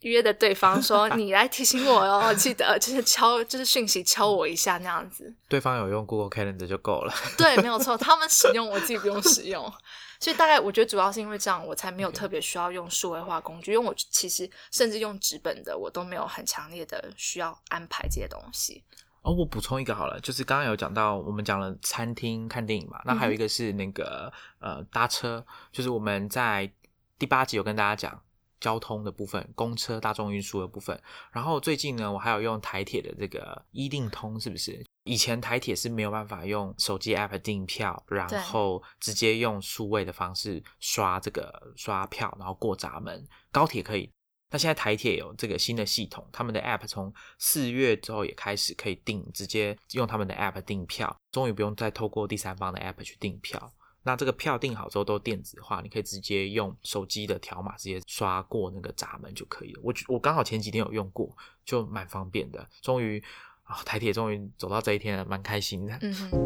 [0.00, 7.12] 约的对方说： “你来提醒我哦， 记得就是敲，就是讯息敲我一下那样子。”对方有用 Google Calendar 就够了。
[7.36, 9.72] 对，没有错，他们使用，我自己不用使用。
[10.18, 13.72] 所以大概我觉得主要是因为这样，我才没有特别需要用数位化工具。
[13.72, 18.84] 因为我其实甚至用纸本的，我都没有很强烈的需要安排这些东西。
[19.22, 26.70] 哦，我补充一个好了，就是刚刚有讲到，我们讲了餐厅看电影嘛，那还有一个是那个呃搭车，就是我们在
[27.18, 28.22] 第八集有跟大家讲
[28.60, 31.00] 交通的部分，公车、大众运输的部分。
[31.32, 34.84] 然后最近呢，我还有用台铁的这个一定通，是不是？
[35.04, 43.26] 以前台铁是没有办法用手机 app 订票，然后直接用数位的方式刷这个刷票，然后过闸门。
[43.50, 44.08] 高铁可以，
[44.50, 53.72] 那现在台铁有这个新的系统，他们的 app 从四月之后也开始可以订，直接用他们的 app 订票，终于不用再透过第三方的 app 去订票。
[54.02, 59.80] 那这个票订好之后都电子化，你可以直接用手机的条码直接刷过那个闸门就可以了。
[59.84, 61.36] 我我刚好前几天有用过，
[61.66, 63.22] 就蛮方便的，终于
[63.64, 63.82] 啊。
[63.84, 65.98] 台铁终于走到这一天了，蛮开心的。
[66.00, 66.30] 嗯哼。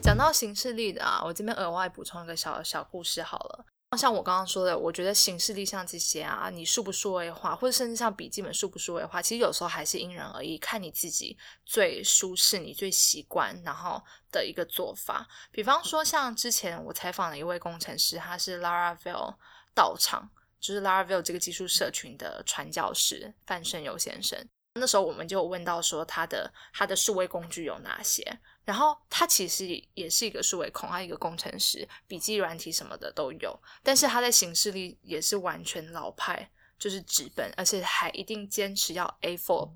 [0.00, 3.66] 讲到形式力的啊，我这边额外补充一个小小故事好了。
[3.96, 15.26] 像我刚刚说的，我觉得形式力像这些啊，你数不数位化，或者甚至像笔记本数不数位化，其实有时候还是因人而异，看你自己最舒适、你最习惯，然后的一个做法。
[15.50, 19.34] 比方说，像之前我采访了一位工程师，他是 Laravel
[19.74, 20.28] 道场
[20.60, 24.38] 就是 Laravel 这个技术社群的传教士范胜友先生。
[24.74, 39.70] 那时候我们就问到说他的他的数位工具有哪些，然后他其实也是一个数位控，他一个工程师，笔记软体什么的都有，但是他在形式力也是完全老派，就是纸本，而且还一定坚持要 A4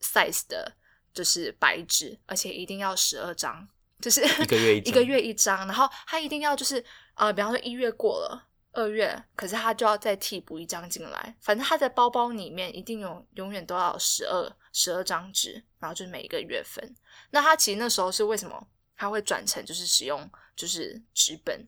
[0.00, 0.72] size 的，
[1.12, 3.68] 就是白纸，而且一定要十二张，
[4.00, 6.82] 就是一个月一 一个月一张，然后他一定要就是
[7.16, 8.48] 呃，比方说一月过了。
[8.72, 11.36] 二月，可是他就要再替补一张进来。
[11.40, 16.94] 反正他在包包里面一定有，永远都要十二十二张纸，然后就是每一个月份。
[17.30, 21.66] 那他其实那时候是为什么他会转成就是使用就是纸本？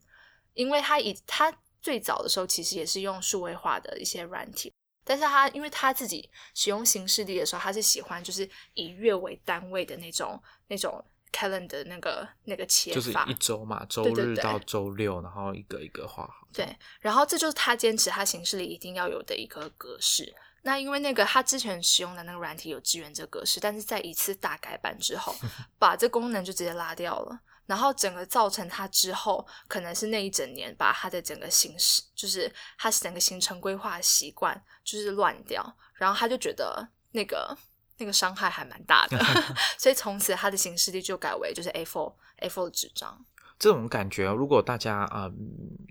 [0.54, 4.72] 因为他以他最早的时候其实也是用数位化的一些软体，
[5.04, 11.04] 但是他因为他自己使用形式力的时候，他是喜欢就是以月为单位的那种那种。
[11.34, 16.43] calendar 那个那个切法就是一周嘛，周日到周六，然后一个一个画好。
[16.54, 20.34] 对，然后这就是他坚持他形式里一定要有的一个格式。
[20.62, 25.34] 那因为那个他之前使用的那个软体有支援这格式，但是在一次大改版之后，
[25.78, 37.56] 把这功能就直接拉掉了，然后整个造成他之后可能是那一整年把他的整个形式，就是他整个行程规划习惯就是乱掉，然后他就觉得那个。
[37.96, 39.16] 那个伤害还蛮大的，
[39.78, 43.24] 所以从此他的形式力就改为就是 A4 A4 的纸张。
[43.64, 45.32] 这种感觉，如果大家啊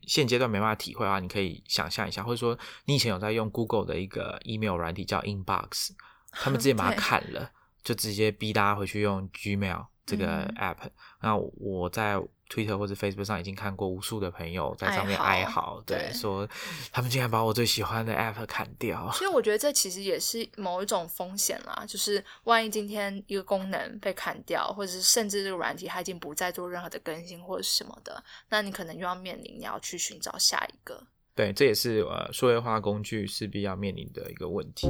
[0.06, 2.56] 现阶段没办法体会的话，你可以想象一下，或者说
[2.86, 5.90] 你以前有在用 Google 的一个 email 软体叫 Inbox，
[6.30, 7.50] 他们直接 把它砍了，
[7.84, 10.78] 就直接逼大家回去用 Gmail 这个 app。
[11.20, 12.22] 那我在。
[12.54, 16.48] Twitter 或者 Facebook 上已经看过无数的朋友在上面哀嚎，对，说
[16.92, 19.12] 他们竟然把我最喜欢的 App 砍掉。
[19.12, 31.02] 所以我觉得这其实也是某一种风险啦，就是万一今天一个功能被砍掉，或者是甚至这个软体它已经不再做任何的更新或者什么的，那你可能又要面临你要去寻找下一个。
[31.36, 34.88] 对，这也是呃数位化工具势必要面临的一个问题。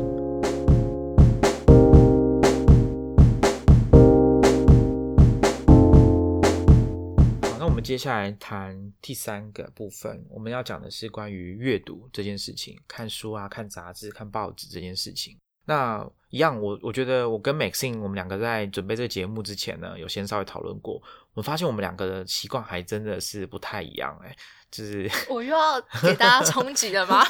[7.83, 15.37] 接下来谈第三个部分，我们要讲的是关于阅读这件事情，看书啊、看杂志、看报纸这件事情。
[15.65, 21.01] 那一样，我我觉得我跟 Maxine 我们两个在准备这个节目之前呢，有先稍微讨论过，
[21.33, 24.35] 我发现我们两个的习惯还真的是不太一样哎，
[24.71, 27.23] 就是 我又要给大家冲击了吗？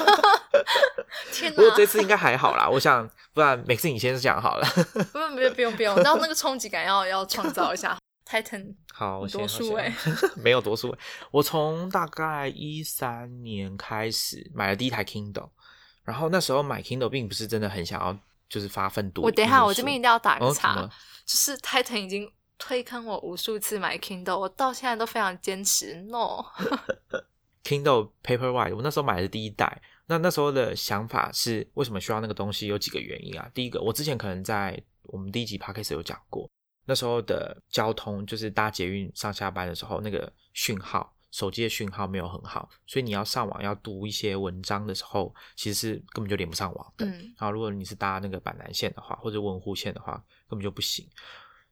[1.32, 1.56] 天哪！
[1.56, 4.66] 不过这次应该还好啦，我想不然 Maxine 你先讲好了。
[5.12, 7.96] 不用不用不用不用，然后那个冲击感要要创造一下。
[8.26, 9.92] Titan 好，多数位
[10.36, 10.98] 没有多数位。
[11.30, 15.50] 我从大概一三年开始买了第一台 Kindle，
[16.02, 19.22] 然后那时候买 Kindle 并不是真的很想要，就是发奋读。
[19.22, 20.88] 我等一下，我这边一定要打个岔，
[21.26, 26.00] 就是 Titan 已经推坑我无数次买 Kindle，我到现在都非常坚持。
[27.64, 32.66] No，Kindle Paperwhite，我那时候买的第一代，那那时候的想法是，为什么需要那个东西？
[32.68, 33.50] 有几个原因啊。
[33.52, 36.48] 第一个，我之前可能在我们第一集 podcast 有讲过，
[36.84, 47.06] 那时候的交通就是搭捷运上下班的时候，那个讯号，手机的讯号没有很好，所以你要上网要读一些文章的时候，其实是根本就连不上网的。
[47.06, 47.34] 嗯。
[47.38, 50.12] 然后，如果你是搭那个板南线的话，或者文湖线的话，
[50.48, 51.08] 根本就不行。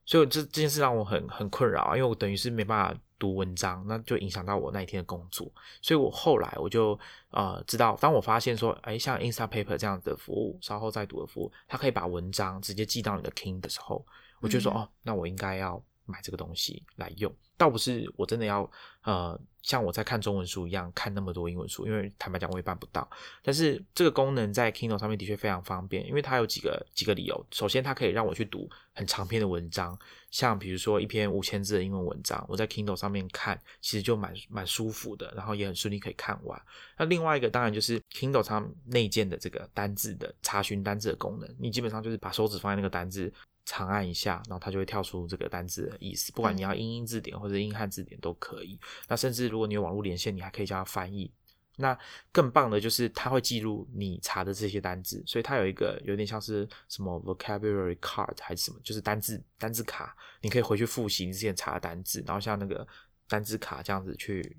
[0.05, 5.49] 所以这这件事让我很很困扰，因为我等于是没办法读文章，那就影响到我那一天的工作。
[5.81, 6.99] 所以我后来我就
[7.31, 14.05] 呃知道，当我发现说，哎，像 Instapaper 这样的服务，稍后再读的服务，它可以把文章直接寄到你的 King 的时候，
[14.43, 17.35] 我就说，哦，那我应该要买这个东西来用。
[17.57, 18.69] 倒不是我真的要
[19.05, 23.09] 呃像我在看中文书一样看那么多英文书，因为坦白讲我也办不到。
[23.41, 27.47] 但是这个功能在 Kindle 上面的确非常方便，因为它有几个几个理由。
[27.53, 29.97] 首先，它可以让我去读很长篇的文章，
[30.33, 36.61] 像比如说一篇五千字的英文文章，我在 Kindle 上面看，其实就蛮蛮舒服的，然后也很顺利可以看完。
[36.99, 43.33] 那另外一个当然就是 Kindle 上内建的这个单字的查询单字的功能，你基本上就是把手指放在那个单字。
[43.65, 46.33] 长按一下，然后它就会跳出这个单字的意思。
[46.33, 48.79] 不管你要英英字典或者英汉字典都可以。
[49.09, 51.33] 那甚至如果你有网络连线，你还可以叫它翻译。
[51.77, 51.99] 那
[52.31, 62.87] 更棒的就是它会记录你查的这些单字，所以它有一个有点像是什么 vocabulary card 还是什么，就是单字单字卡，你可以回去复习你之前查的单字，然后像那个
[63.27, 64.57] 单字卡这样子去。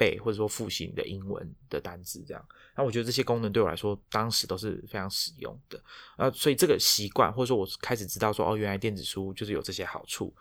[0.00, 2.42] 背或者说复习你的英文的单词，这样，
[2.74, 5.78] 那我觉得这些功能对我来说当时都是非常实用的，
[6.16, 10.34] 呃，所以这个习惯或者说我开始知道说，哦，原来电子书就是有这些好处。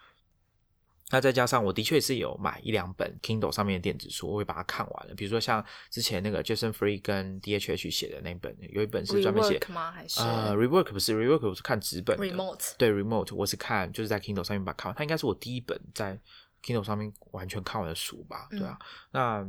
[1.11, 5.15] 那再加上我的确是有买一两本 Kindle 上面的电子书，我会把它看完了。
[5.15, 9.91] 比如说像之前那个 Jason Free 跟 DHH 写的那本，有一本是专门写吗？
[9.91, 12.23] 还是呃，Rework 不是 Rework，我是看纸本的。
[12.23, 16.19] Remote 对 Remote，我是看就是在 Kindle 上面把它看完，它应该是我第一本在。
[16.63, 18.77] Kindle 上面完全看完的书吧，对啊，
[19.11, 19.47] 那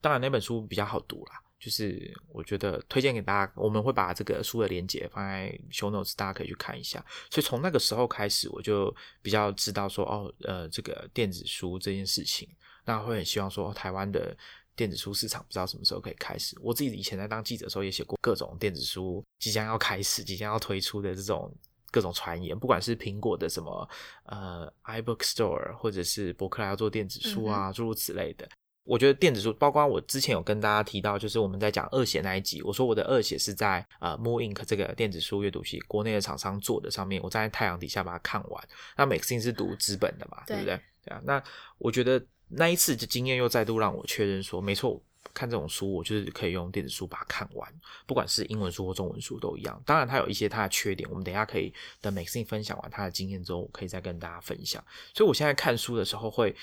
[0.00, 7.04] 当然那本书比较好读啦，就是我觉得推荐给大家，我们会把这个书的链接放在 Show Notes，大家可以去看一下。
[7.30, 12.48] 所以从那个时候开始，我就比较知道说，哦，呃，这个电子书这件事情，
[12.84, 14.36] 那会很希望说，台湾的
[14.74, 16.56] 电子书市场不知道什么时候可以开始。
[16.62, 21.52] 我自己以前在当记者的时候，也写过各种电子书即将要开始、即将要推出的这种。
[21.90, 23.88] 各种传言，不管是苹果的什么
[24.24, 28.48] 呃 iBook Store，或者是博客来要做电子书啊，诸如此类的。
[28.84, 38.68] 我觉得电子书，包括我之前有跟大家提到，就是我们在讲二写那一集，我说我的二写是在呃 Mo Ink 这个电子书阅读器国内的厂商做的，上面我站在太阳底下把它看完。
[38.96, 40.80] 那 Maxine 是读纸本的嘛，对不对？
[41.04, 41.20] 对啊。
[41.24, 41.40] 那
[41.78, 45.00] 我觉得那一次的经验又再度让我确认说，没错。
[45.34, 47.72] 看这种书，我就是可以用电子书把它看完，
[48.06, 49.82] 不管是英文书或中文书都一样。
[49.86, 54.84] 当然，它有一些它的缺点，我们等一下可以等 Maxine 分享完他的经验之后，我可以再跟大家分享。
[55.14, 56.54] 所以我现在看书的时候会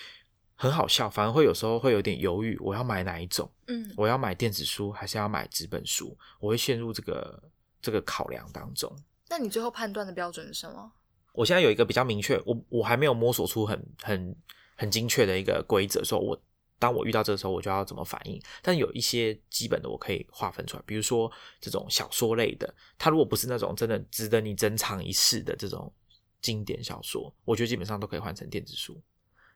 [0.56, 3.50] 很好笑，反而会有时候会有点犹豫，我要买哪一种？
[3.68, 6.18] 嗯，我要买电子书还是要买纸本书？
[6.40, 7.44] 我会陷入这个
[7.82, 8.92] 这个考量当中。
[9.30, 10.92] 那你最后判断的标准是什么？
[11.34, 14.36] 我现在有一个比较明确，我我还没有摸索出很很
[14.76, 16.40] 很精确的一个规则，说我。
[16.80, 18.40] 当我遇到这个时候，我就要怎么反应？
[18.62, 25.92] 但有一些基本的我可以划分出来，比如说这种小说类的，它如果不是那种真的值得你珍藏一世的这种
[26.40, 28.94] 经典小说，我觉得基本上都可以换成电子书，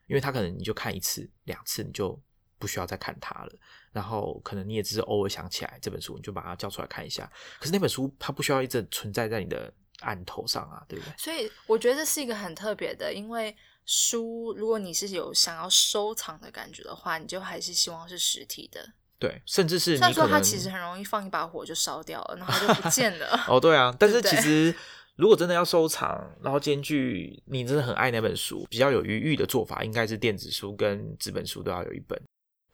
[0.08, 2.20] 因为它可能你就看一次、两次，你就
[2.58, 3.54] 不需要再看它了。
[3.92, 7.32] 然后可能你也只是偶尔想起来这本书，你就把它叫出来看一下。
[7.60, 11.14] 可是那本书它不需要一直存在在你的案头上啊，对不对？
[11.18, 13.56] 所以我觉得这是一个很特别的，因为。
[13.86, 18.94] 书，如果你是有想要收藏的感觉的话，你就还是希望是实体的。
[19.20, 23.46] 对，甚至是虽然说它其实很容易放一把火就烧掉了，然后就不见了。
[23.48, 24.74] 哦，对啊， 但是其实
[25.15, 32.20] 如果真的要收藏，然后兼具你真的很爱那本书，比较有余裕的做法，应该是电子书跟纸本书都要有一本。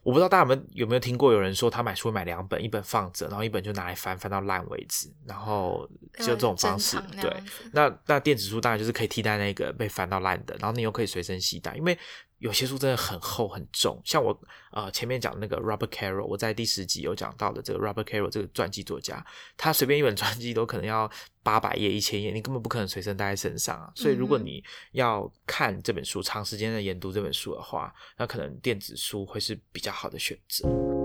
[0.08, 5.86] 我不知道大家有有没有听过有人说他买书买两本，一本放着，然后一本就拿来翻翻到烂为止，然后
[6.20, 6.98] 就这种方式。
[7.22, 7.30] 对，
[7.74, 11.98] 那那电子书当然就是可以替代那个被翻到烂的，然后你又可以随身携带，因为。
[12.40, 14.38] 有些书真的很厚很重，像我
[14.72, 19.26] 呃前面讲的那个 Robert Caro，我在第十集有讲到的这个 Robert Caro 这个传记作家，
[19.58, 21.10] 他随便一本传记都可能要
[21.42, 23.92] 八百页、一千页，你根本不可能随身带在身上啊。
[23.96, 30.97] 所以如果你要看这本书，长时间的研读这本书的话，那可能电子书会是比较好的选择。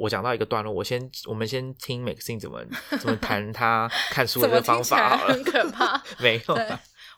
[0.00, 2.64] 我讲到一个段落，我先我们先听 Maxine 怎么
[2.98, 6.56] 怎么 谈他看书的方法很可怕， 没有。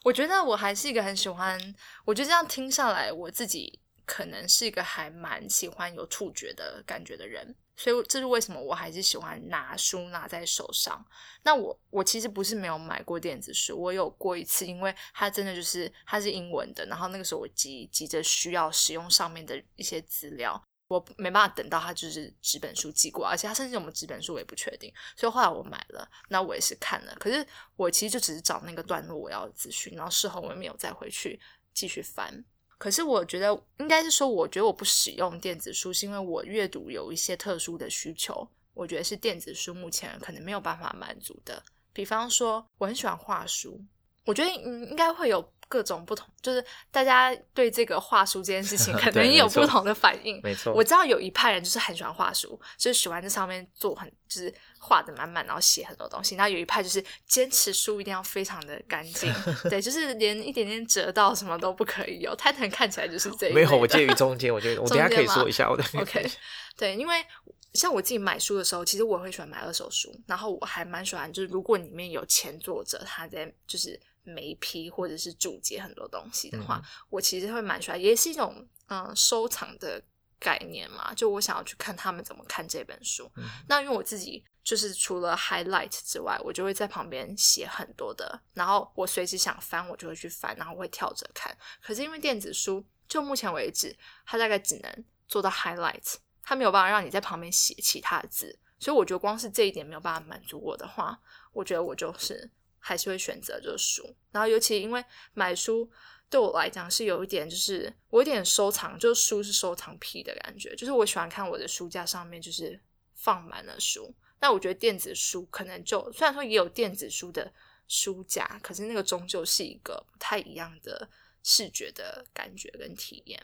[0.02, 1.56] 我觉得我还是一个很喜欢，
[2.04, 11.06] 我觉得这样听下来，我自己可能是一个还蛮喜欢有触觉的感觉的人，所以这是为什么我还是喜欢拿书拿在手上。
[11.44, 20.60] 那我我其实不是没有买过电子书，我有过一次，因为它真的就是它是英文的，然后那个时候我急急着需要使用上面的一些资料。
[20.92, 31.40] 我没办法等到他就是纸本书寄过，而且他甚至我们纸本书我也不确定，所以后来我买了，那我也是看了，可是我其实就只是找那个段落我要的资讯，然后事后我也没有再回去
[31.72, 32.44] 继续翻。
[32.76, 41.62] 可是我觉得应该是说，我觉得我不使用电子书，是因为我阅读有一些特殊的需求，我觉得是电子书目前可能没有办法满足的。
[41.92, 43.80] 比方说，我很喜欢画书，
[44.24, 45.52] 我觉得应该会有。
[45.72, 50.38] 各种不同，就是大家对这个画书这件事情， 可能也有不同的反应。
[50.42, 56.34] 没错，我知道有一派人就是很喜欢画书，就是喜欢在上面做很，就是画的满满，然后写很多东西。
[56.34, 59.32] 然后有一派就是坚持书一定要非常的干净，
[59.70, 62.36] 对，就是连一点点折到什么都不可以有。
[62.36, 63.54] 泰坦看起来就是这样。
[63.54, 65.82] 没有，我介于中间，我觉得 我等下可以说一下我的。
[65.98, 66.30] OK，
[66.76, 67.24] 对，因为
[67.72, 73.98] 像我自己买书的时候，其实我会喜欢买二手书，然后我还蛮喜欢，就是如果里面有前作者他在就是。
[74.24, 80.02] 眉批或者是注解很多东西的话，我其实会蛮喜欢，也是一种嗯收藏的
[80.38, 81.12] 概念嘛。
[81.14, 83.30] 就我想要去看他们怎么看这本书。
[83.68, 91.56] 那因为我自己就是除了 highlight 之外，我就会在旁边写很多的，然后我随时想翻，我就会去翻，然后会跳着看。
[91.80, 98.58] 可是因为电子书，就目前为止，它大概只能做到 highlight，它没有办法让你在旁边写其他的字。
[98.78, 101.20] 所以我觉得光是这一点没有办法满足我的话，
[101.52, 102.50] 我觉得我就是。
[102.84, 105.02] 还是会选择就是书，然后尤其因为
[105.34, 105.88] 买书
[106.28, 112.78] 对我来讲是有一点，就是我有点收藏，就是书是收藏癖的感觉，就是我喜欢看我的书架上面就是
[113.14, 114.12] 放满了书。
[114.40, 117.52] 那我觉得电子书可能就虽然说也有电子书的
[117.86, 121.08] 书架，可是那个终究是一个不太一样的
[121.44, 123.40] 视觉的感觉跟体验。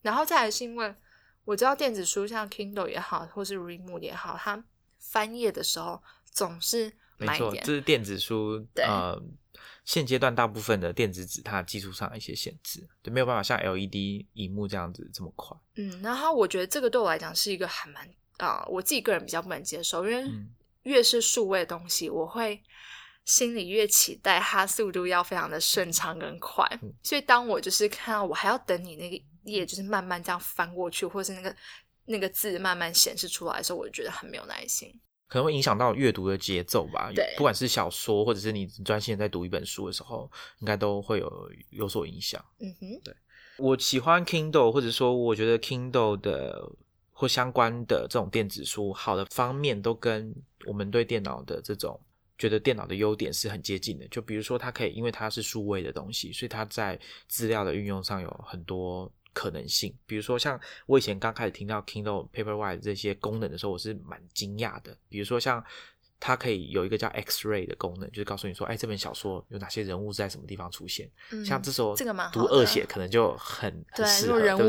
[0.00, 0.94] 然后再来是因为
[1.44, 4.64] 我知道电子书像 Kindle 也好，或是 Readmoo 也好，它
[4.98, 6.02] 翻页的时候
[6.32, 6.90] 总是。
[7.26, 8.66] 没错，这是电子书。
[8.76, 9.20] 呃，
[9.84, 15.56] 现阶段大部分的电子纸，它技术上一些限制，就，没有办法像 LED 荧幕这样子这么快。
[15.76, 18.08] 嗯，然后我觉得这个对我来讲是一个还蛮
[18.38, 20.24] 啊，我自己个人比较不能接受，因为
[20.84, 22.62] 越是数位的东西，我会
[23.24, 26.66] 心里越期待它速度要非常的顺畅跟快。
[27.02, 31.54] 所以当我就是看到我还要等你那个页就是慢慢这样翻过去，或是那个
[32.06, 34.98] 那个字慢慢显示出来的时候，我就觉得很没有耐心。
[35.30, 37.10] 可能会影响到阅读的节奏吧。
[37.14, 42.44] 对，不管是小说，或者是你专心在读一本书的时候，应该都会有有所影响。
[42.58, 43.14] 嗯哼，对
[43.56, 46.68] 我喜欢 Kindle，或者说我觉得 Kindle 的
[47.12, 50.34] 或相关的这种电子书，好的方面都跟
[50.66, 52.00] 我们对电脑的这种
[52.36, 54.08] 觉得电脑的优点是很接近的。
[54.08, 59.08] 就比如说，它可以因为它是数位的东西，所以它在资料的运用上有很多。
[59.32, 64.96] 可能性，比如说像我以前刚开始听到 Kindle Paperwhite 这些功能的时候，我是蛮惊讶的。
[65.08, 65.64] 比如说像。
[66.20, 71.10] 它可以有一个叫 X-ray 的功能，就是告诉你说，哎，这本小说有哪些人物在什么地方出现。
[71.44, 71.96] 像这时候
[72.30, 74.68] 读恶写可能就很很适合，对不对？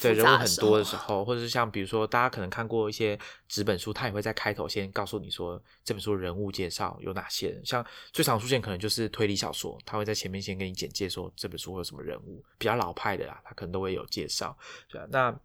[0.00, 7.64] 对人物很多的时候，或者是像比如说，大家可能看过一些纸本书，它也会在开头先告诉你说，这本书人物介绍有哪些人。
[7.64, 12.44] 像最常出现可能就是推理小说，它会在前面先给你简介说这本书会有什么人物。
[12.58, 14.56] 比较老派的啦，它可能都会有介绍。
[14.88, 15.40] 对啊，那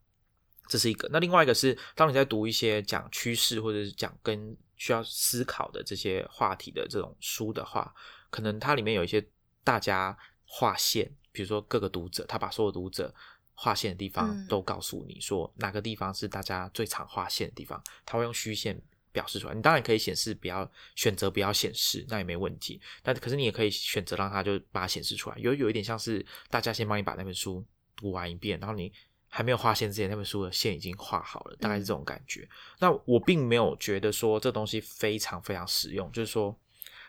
[0.68, 1.08] 这是一个。
[1.12, 7.94] 那另外一个是，当你在读一些讲趋势或者是讲跟需要思考的这些话题的这种书的话，
[8.30, 9.26] 可能它里面有一些
[9.64, 13.14] 大家划线，比如说各个读者，他把所有读者
[13.54, 19.54] 划线的地方都告诉你说哪个地方是大家最常划线的地方，他会用虚线表示出来。
[19.54, 22.82] 你当然可以显示不要选择不要显示，那也没问题。
[23.02, 28.92] 但可是你也可以选择让它就把它显示出来，有有一点像是大家先帮你把那本书读完一遍，然后你。
[29.36, 32.48] 还没有画线之前，那本书的线已经画好了，大概是这种感觉。
[32.78, 36.56] 那我并没有觉得说这东西非常非常实用，就是说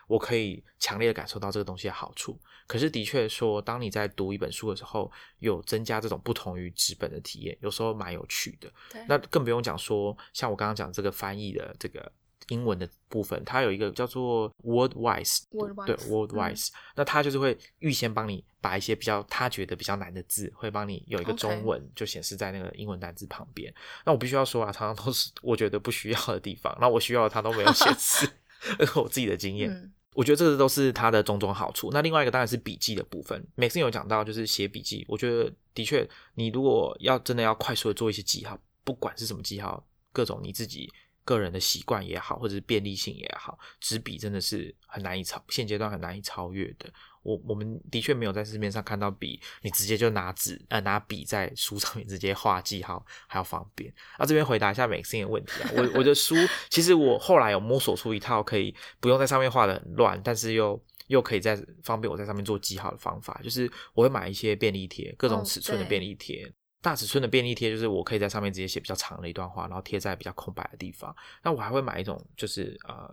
[0.07, 2.39] 我可以强烈的感受到这个东西的好处。
[2.65, 8.73] 可是的确说，当你在读一本书的时候，有增加这种不同于纸本的体验，有时候蛮有趣的。
[9.07, 12.11] 那更不用讲说，像我刚刚讲这个翻译的这个。
[12.49, 15.43] 英文的部分，它有一个叫做 WordWise，
[15.85, 23.73] 对 WordWise，那它就是会预先帮你把一些比较他觉得比较难的字，会帮你有一个中文就显示在那个英文单字旁边。
[24.05, 28.29] 那我必须要说啊，常常都是我觉得不需要的地方，那我需要的它都没有显示。
[28.95, 31.91] 我自己的经验，我觉得这个都是它的种种好处。
[31.91, 40.91] 那另外一个当然是笔记的部分每次有讲到就是写笔记，我觉得的确，你如果要真的要快速的做一些记号，不管是什么记号，各种你自己。
[41.25, 46.89] 个人的习惯也好，或者是便利性也好，纸笔真的是很难以超现阶段很难以超越的。
[47.23, 53.91] 我我们的确没有在市面上看到比你直接就拿纸呃拿笔在书上面直接画记号还要方便。
[54.17, 56.35] 啊，这边回答一下美心的问题啊，我我的书
[56.69, 66.53] 其实我后来有摸索出一套可以不用在上面画的很乱，但是又又可以在方便我在上面做记号的方法，就是我会买一些便利贴，各种尺寸的便利贴。
[66.85, 71.13] 大尺寸的便利贴就是我可以在上面直接写比较长的一段话，然后贴在比较空白的地方。
[71.41, 73.09] 那我还会买一种就是呃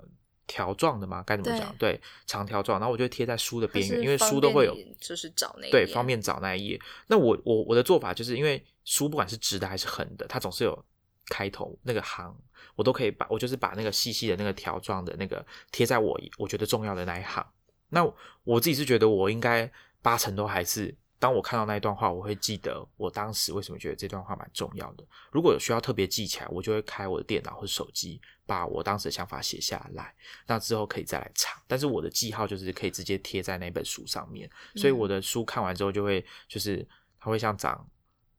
[0.47, 1.75] 条状的嘛，该怎么讲？
[1.79, 6.79] 对，长条状，然后我就贴在书的边缘，因为书都会有，就是找那对方便找那一页。
[7.07, 10.85] 那我我我的做法就是因为书不管是直的还是横的，它总是有
[11.29, 12.37] 开头那个行，
[12.75, 17.43] 我都可以把我就是把那个细细的那个条状的那个贴在我我觉得重要的那一行。
[17.89, 18.05] 那
[18.45, 20.95] 我自己是觉得我应该八成都还是。
[21.23, 25.05] 当我看到那一段话，我会记得我当时为什么觉得这段话蛮重要的。
[25.31, 30.13] 如果有需要特别记起来，我就会开我的电脑或手机，把我当时的想法写下来，
[30.49, 31.63] 那之后可以再来查。
[31.69, 36.85] 但是我的记号就是可以直接贴在那本书上面，所以我的书看完之后就会就是
[37.21, 37.89] 它会像长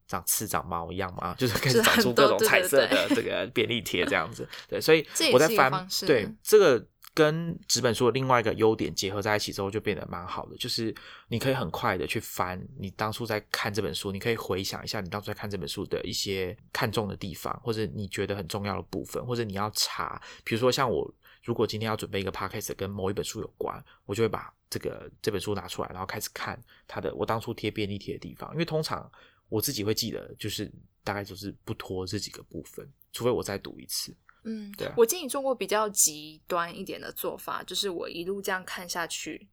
[0.06, 4.46] 长刺长毛一样嘛， 就是开始长出各种彩色的这个便利贴这样子。
[4.68, 6.86] 对，所以 我在翻对这个。
[7.14, 10.58] 跟纸本书的另外一个优点结合在一起之后，就变得蛮好的。
[10.58, 10.94] 就是
[11.28, 20.20] 你可以很快的去翻你当初在看这本书，你可以回想一下你当初在看这本书的一些看重的地方，或者你觉得很重要的部分，或者你要查。
[20.44, 28.52] 比如说像我，如果今天要准备一个 podcast 跟某一本书有关，我就会把这个这本书拿出来，然后开始看它的我当初贴便利贴的地方。
[28.54, 29.10] 因为通常
[29.50, 30.72] 我自己会记得，就是
[31.04, 34.16] 大概就是不拖这几个部分，除非我再读一次。
[34.44, 39.48] 嗯，对，我建议做过比较极端一点的做法，就是我一路这样看下去，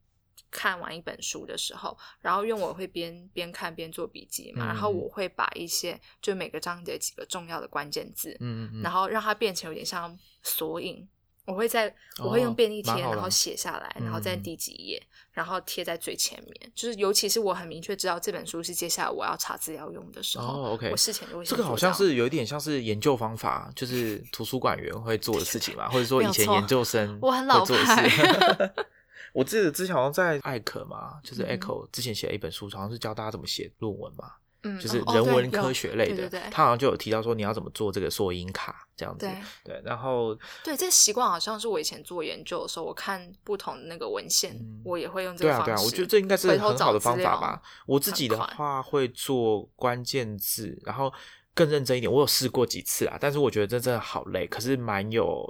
[0.49, 11.07] 看完一本书的时候，然后因为我会边边看边做笔记嘛，然后我会把一些就每个章节几个重要的关键字，嗯嗯，然后让它变成有点像索引。
[11.45, 16.71] 我会在我会用便利贴，然后写下来，然后在第几页，然后贴在最前面。
[16.75, 28.73] 就是尤其是我很明确知道这本书是接下来我要查资料用的时候，哦，OK，我事前就会这个好像是有一点像是研究方法，就是图书馆员会做的事情嘛，或者说以前研究生我很老派。
[29.33, 34.33] 我记得之前好像在艾可嘛，就是 Echo 之前写了一本书，好像是教大家怎么写论文嘛。
[34.63, 39.27] 嗯，就是人文科学类的，对他好像就有提到说你要怎么做这个缩音卡这样子，
[39.63, 45.65] 对，然后对这习惯好像是我以前做研究的时候，我看不同的那个文献，我也会用这个方式。
[45.65, 47.61] 对啊，对啊，我觉得这应该是很好的方法吧。
[47.87, 51.11] 我自己的话会做关键字，然后
[51.55, 52.11] 更认真一点。
[52.11, 55.43] 我有试过几次啊，但是我觉得这真的好累，可是蛮有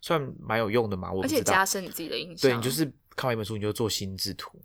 [0.00, 1.10] 算蛮有用的嘛。
[1.10, 2.50] 我而且加深你自己的印象。
[2.50, 2.84] 对你就是
[3.16, 4.62] 看完一本书，你就做心智图。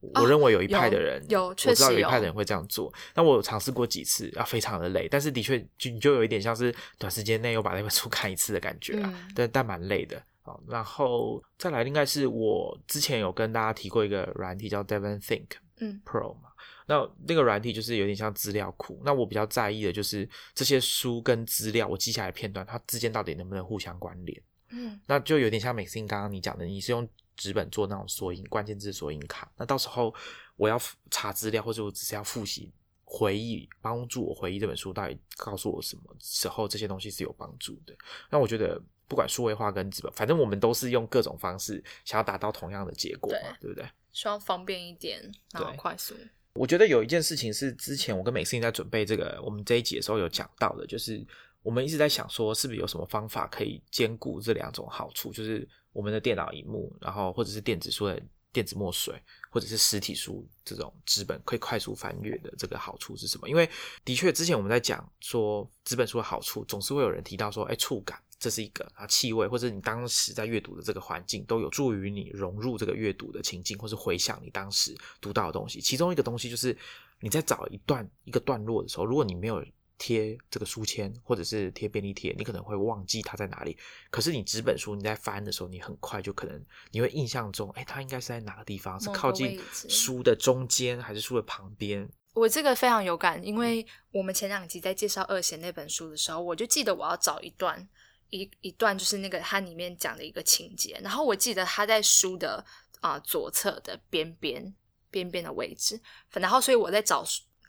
[0.00, 2.92] 我认为有一派的人有，我知道有一派的人会这样做。
[3.12, 5.08] 但我尝试过几次，啊，非常的累。
[5.08, 9.28] 但是的确，就你就有一点像是短时间内又把那本书 看一次的感觉啊。
[9.34, 10.54] 但但蛮累的啊。
[10.68, 15.48] 然后再来，应该是我之前有跟大家提过一个软体叫 Devon Think
[15.80, 16.50] 嗯 Pro 嘛。
[16.86, 19.02] 那那个软体就是有点像资料库。
[19.04, 24.40] 那我比较在意的就是这些书跟资料我记下来片段，它之间到底能不能互相关联？
[24.70, 27.08] 嗯，那就有点像美心刚刚你讲的，你是用。
[27.38, 30.12] 纸本做那种索引关键字索引卡，那到时候
[30.56, 30.78] 我要
[31.10, 32.70] 查资料，或者我只是要复习
[33.04, 37.96] 回忆，帮助我回忆这本书到底告诉我什么时候，这些东西是有帮助的。
[38.28, 43.88] 那我觉得不管数位化跟纸本，反正我们都是用各种方式想要达到同样的结果嘛，对不对？
[44.12, 45.22] 希望方便一点，
[45.52, 46.14] 然后快速。
[46.54, 51.24] 我觉得有一件事情是之前我跟美思在准备这个我们这一集的时候有讲到的，就是
[51.62, 55.68] 我们一直在想说，是不是有什么方法可以兼顾这两种好处，就是。
[55.90, 63.48] 我们的电脑荧幕，然后或者是电子书的电子墨水，或者是实体书这种纸本可以快速翻阅的这个好处是什么？
[63.48, 63.68] 因为
[64.04, 75.80] 的确之前我们在讲说纸本书的好处，总是会有人提到说，哎，触感这是一个啊，气味或者你当时在阅读的这个环境都有助于你融入这个阅读的情境，或是回想你当时读到的东西。
[75.80, 76.76] 其中一个东西就是
[77.18, 79.64] 你在找一段一个段落的时候，如果你没有。
[79.98, 83.76] 贴这个书签，或者是贴便利贴，你可能会忘记它在哪里。
[84.10, 88.98] 可是你纸本书你在翻的时候，你很快就可能你会印象中，哎，它应该是在哪个地方？
[89.00, 92.08] 是靠近书的中间，还是书的旁边？
[92.34, 97.88] 我这个非常有感，因为我们前两集在介绍二贤那本书的时候，我就记得我要找一段
[98.30, 100.98] 一一段，就是那个它里面讲的一个情节。
[101.02, 102.64] 然后我记得它在书的
[103.00, 104.72] 啊左侧的边边
[105.10, 106.00] 边边的位置，
[106.32, 107.24] 然后所以我在找。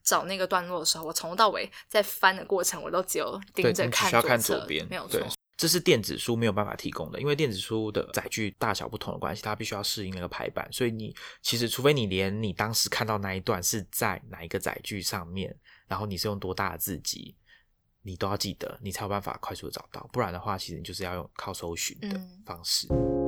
[0.09, 5.21] 找那个段落的时候，我从头到尾在翻的过程，我都只有盯着看左边，没有错。
[5.55, 10.67] 这是电子书没有办法提供的，因为电子书的载具大小不同的关系，它必须要适应那个排版。
[10.71, 15.55] 所以你其实，除非你连你当时看到那一段是在哪一个载具上面，
[15.87, 17.35] 然后你是用多大的字级。
[18.01, 20.09] 你都要记得，你才有办法快速的找到。
[20.13, 22.87] 不然的话，其实你就是要用靠搜寻的方式。
[22.89, 23.18] 我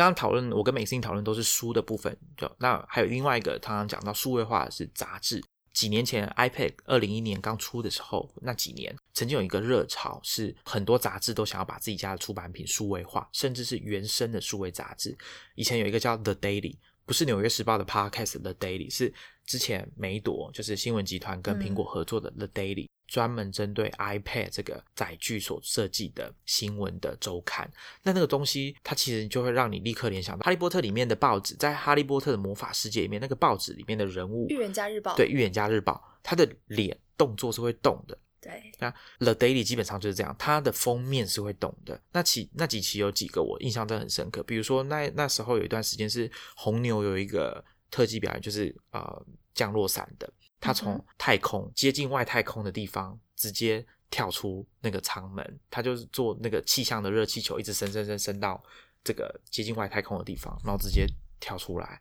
[0.00, 5.44] 刚刚讨论，我跟美心讨论都是书的部分，就那还有另外一个，常常讲到数位化是杂志。
[5.74, 15.14] 几年前，iPad 二零一年刚出的时候，那几年曾经有一个热潮，是很多杂志都想要把自己家的出版品数位化，甚至是原生的数位杂志。
[15.54, 16.78] 以前有一个叫 The Daily，
[17.10, 19.12] 不是纽约时报的 Podcast The Daily，是
[19.44, 22.86] 之前梅朵就是新闻集团跟苹果合作的 The Daily。
[23.08, 27.68] 专门针对 iPad 这个载具所设计的新闻的周刊，
[28.04, 42.00] 那那个东西它其实就会让你立刻联想到《哈利波特》里面的报纸，在《哈利波特》的魔法世界里面，那个报纸里面的人物，预言家日报，对，预言家日报，他的脸动作是会动的，对，那 The Daily 基本上就是这样，它的封面是会懂的。
[42.12, 50.32] 那期那几期有几个我印象真的很深刻，比如说那那时候有一段时间是红牛有一个特技表演，就是呃降落伞的。
[50.58, 58.62] 他从太空接近外太空的地方，直接跳出那个舱门，他就是做那个气象的热气球，一直升升升升到
[59.04, 61.06] 这个接近外太空的地方，然后直接
[61.40, 62.00] 跳出来，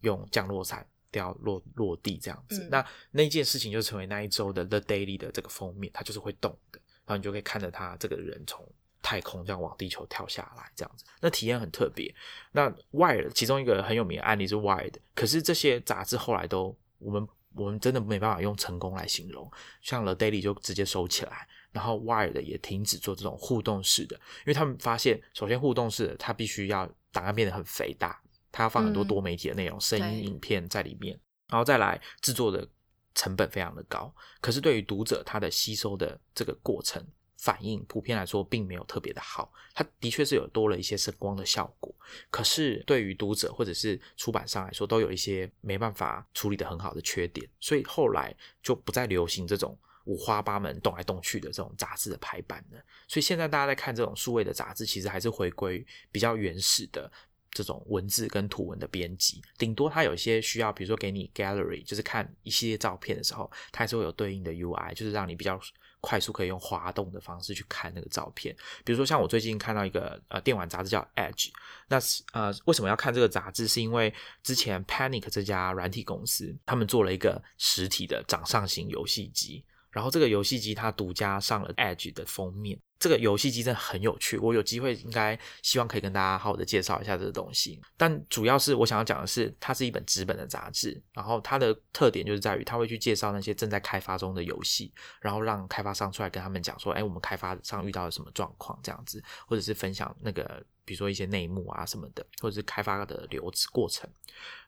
[0.00, 2.66] 用降落伞掉落落地这样子。
[2.70, 8.66] 那那件事情就成为那一周的 The Daily 的这个封面，它就是会动的，然后你就可以看着他这个人从
[9.02, 12.14] 太空这样往地球跳下来，这样子，那体验很特别。
[12.52, 17.28] 那 Wired 其中一个很有名的案例是 Wired，可是这些杂志后来都我们。
[17.56, 19.50] 我们真的没办法用成功来形容，
[19.82, 32.68] 像 The Daily 就直接收起来，然后 Wired 也停止做这种互动式的，因为他们发现，首先互动式的它必须要档案变得很肥大，它要放很多多媒体的内容、声音、影片在里面，然后再来制作的
[33.14, 37.04] 成本非常的高，可是对于读者他的吸收的这个过程。
[37.42, 41.90] 反应普遍来说并没有特别的好，它的确是有多了一些声光的效果，
[42.30, 49.74] 可是对于读者或者是出版商来说，都有一些没办法处理的很好的缺点，所以后来就不再流行这种
[50.04, 52.84] 五花八门动来动去的这种杂志的排版了。
[53.08, 55.82] 所以现在大家在看这种数位的杂志，其实还是回归
[56.12, 57.10] 比较原始的
[57.52, 65.60] 这种文字跟图文的编辑，顶多它有一些需要，比如说给你 gallery，就是看一系列照片的时候，它还是会有对应的 UI，就是让你比较。
[66.02, 71.50] 快速可以用滑动的方式去看那个照片，比如说像我最近看到一个呃电玩杂志叫 Edge，
[71.88, 73.68] 那是呃为什么要看这个杂志？
[73.68, 74.10] 是因为
[74.42, 79.62] 之前 Panic 这家软体公司他们做了一个实体的掌上型游戏机。
[79.90, 84.36] 然后这个游戏机它独家上了 Edge 的封面，这个游戏机真的很有趣。
[84.36, 87.80] 我有机会应该希望可以跟大家好好的介绍一下这个东西。
[87.96, 104.08] 但主要是我想要讲的是，它是一本纸本的杂志，然后它的特点就是在于它会去介绍那些正在开发中的游戏，然后让开发商出来跟他们讲说，哎，我们开发上遇到了什么状况这样子，或者是分享那个比如说一些内幕啊什么的，或者是开发的流过程。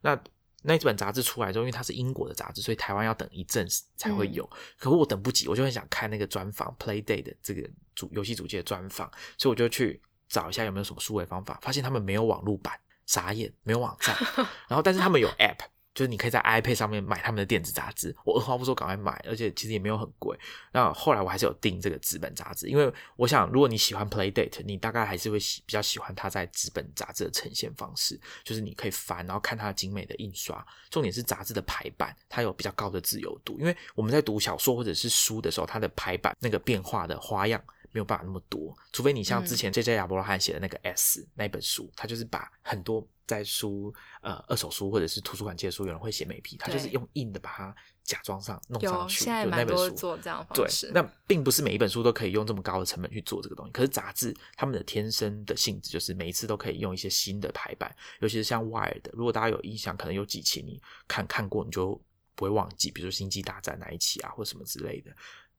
[0.01, 0.19] 那
[0.63, 4.45] 那本杂志出来之后，因为它是英国的杂志，所以台湾要等一阵子才会有。
[4.79, 14.17] 可是我等不及，我就很想看那个专访，Play Day 的这个主游戏主机的专访，所以我就去找一下有没有什么数位方法，发现他们没有网络版，傻眼，没有网站。
[14.69, 15.59] 然后，但是他们有 App。
[15.95, 20.39] 就是你可以在 iPad 上面买他们的电子杂志，我二话不说赶快买，而且其实也没有很贵。
[20.73, 30.67] 那后来我还是有订这个纸本杂志，因为我想如果你喜欢 Playdate，你大概还是会喜比较喜欢它在纸本杂志的呈现方式，就是你可以翻，然后看它精美的印刷。
[30.91, 43.07] 重点是杂志的排版，它有比较高的自由度，因为我们在读小说或者是书的时候，它的排版那个变化的花样没有办法那么多，除非你像之前 J J 亚伯罗汉写的那个 S 那本书，它就是把很多。
[43.33, 47.75] 在书呃二手书或者是图书馆借书，有人会写美皮，他就是用硬的把它
[48.05, 49.25] 假装上弄上去。
[49.25, 50.91] 就那本书做这样方式。
[50.93, 53.73] 那并不是每一本书都可以用这么高的成本去做这个东西。
[53.73, 59.11] 可是杂志他们的天生的性质就是每一次都可以用一些新的排版，尤其是像的。
[59.15, 60.79] 如果大家有印象，可能有几期你
[61.09, 61.99] 看看过，你就
[62.35, 62.91] 不会忘记。
[62.91, 65.11] 比如说星际大战那一期啊，或什么之类的。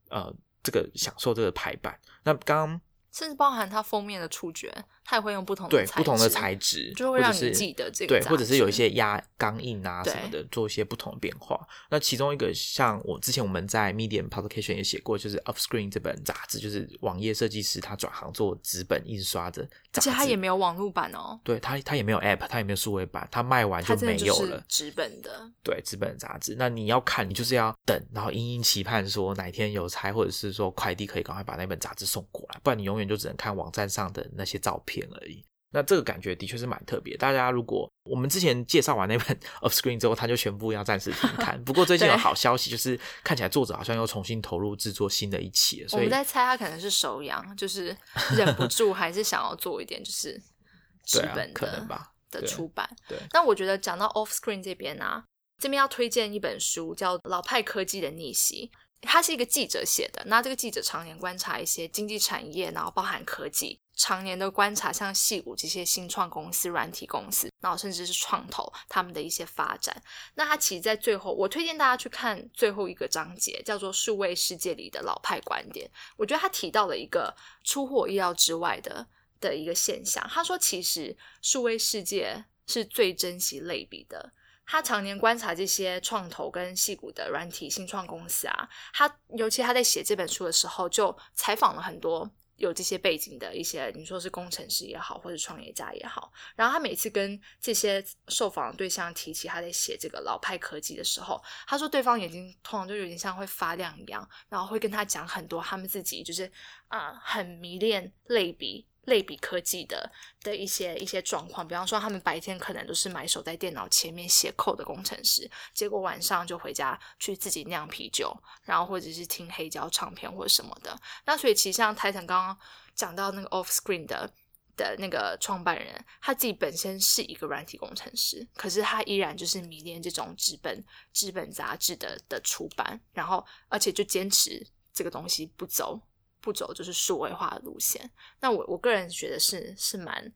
[0.10, 2.00] 呃，这个享受这个排版。
[2.24, 2.82] 那刚刚。
[3.12, 4.74] 甚至包含它封面的触觉，
[5.06, 11.60] 它也会用不同的对不同的材质，就会让你记得这个对，或者是有一些压钢印啊什么的，做一些不同的变化。
[11.90, 21.40] 那其中一个像我之前我们在 Medium Publication 也写过，就是 Offscreen 这本杂志，就是网页设计师他转行做纸本印刷的，而且他也没有网络版哦。
[21.44, 24.64] 对他，他也没有 App，他也没有数位版，他卖完就没有了。
[24.68, 26.56] 纸本的，对纸本杂志。
[26.58, 33.84] 那你要看，你就是要等，然后殷殷期盼说哪天有差，或者是说快递可以赶快把那本杂志送过来，不然你永远就只能看网站。
[33.94, 37.16] 上的那些照片而已，那这个感觉的确是蛮特别。
[37.18, 41.64] 大家如果我们之前介绍完那本 Off Screen 之后，他就宣布要暂时停刊。
[41.64, 45.90] 不过最近有好消息，就是看起来作者好像又重新投入制作新的一期了。
[45.94, 47.96] 我们在猜他可能是手痒，就是
[48.36, 50.42] 忍不住还是想要做一点就是
[51.06, 52.10] 纸本的，可能吧。
[52.32, 52.90] 的出版。
[53.08, 55.24] 对，那我觉得讲到 Off Screen 这边啊，
[55.62, 58.72] 这边要推荐一本书，叫《老派科技的逆袭》。
[59.08, 69.96] 他是一个记者写的，那这个记者常年观察一些经济产业，然后包含科技，常年的观察像戏谷这些新创公司、软体公司，然后甚至是创投他们的一些发展。
[70.36, 75.88] 那他其实，在最后，我推荐大家去看最后一个章节，叫做《数位世界里的老派观点》。
[76.18, 79.08] 我觉得他提到了一个出乎我意料之外的
[79.40, 80.28] 的一个现象。
[80.30, 84.34] 他说，其实数位世界是最珍惜类比的。
[84.66, 96.32] 他常年观察这些创投跟戏骨的软体新创公司啊，他尤其他在写这本书的时候，就采访了很多有这些背景的一些，你说是工程师也好，或者创业家也好。
[96.56, 106.52] 然后他每次跟这些受访的对象提起他在写这个老派科技的时候，他说对方眼睛通常就有点像会发亮一样，然后会跟他讲很多他们自己就是
[106.88, 108.88] 啊很迷恋类比。
[109.06, 110.10] 类比科技的
[110.42, 120.98] 的一些一些状况，比方说他们白天可能都是埋首在电脑前面写扣的工程师，结果晚上就回家去自己酿啤酒，然后或者是听黑胶唱片或者什么的。
[121.26, 122.58] 那所以其实像泰坦刚刚
[122.96, 124.32] 讲到那个 Off Screen 的
[124.78, 136.02] 的那个创办人，他自己本身是一个软体工程师，可是他依然就是迷恋这种纸本纸本杂志的的出版，然后而且就坚持这个东西不走。
[136.44, 140.34] 不走就是数位化的路线，那我我个人觉得是是蛮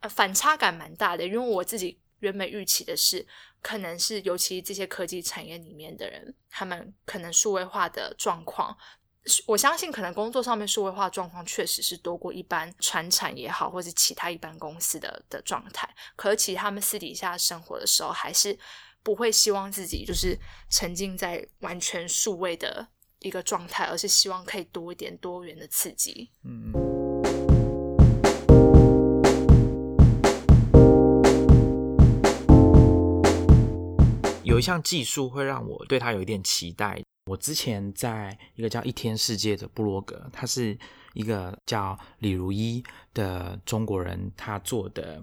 [0.00, 3.26] 呃反差感蛮大的，因为我自己原本预期的是，
[3.62, 8.76] 可能是尤其这些科技产业里面的人，他们可能数位化的状况，
[9.46, 18.58] 我相信可能工作上面数位化状况确实是多过一般传产也好，或者其他一般公司的的状态，可是其实他们私底下生活的时候，还是
[19.02, 20.38] 不会希望自己就是
[20.68, 22.88] 沉浸在完全数位的。
[23.26, 26.30] 一个状态，而是希望可以多一点多元的刺激。
[26.44, 26.72] 嗯
[34.44, 37.02] 有一项技术会让我对它有一点期待。
[37.28, 40.78] 我之前在一个叫一天世界的部落格，它是
[41.12, 45.20] 一个叫李如一的中国人，他做的。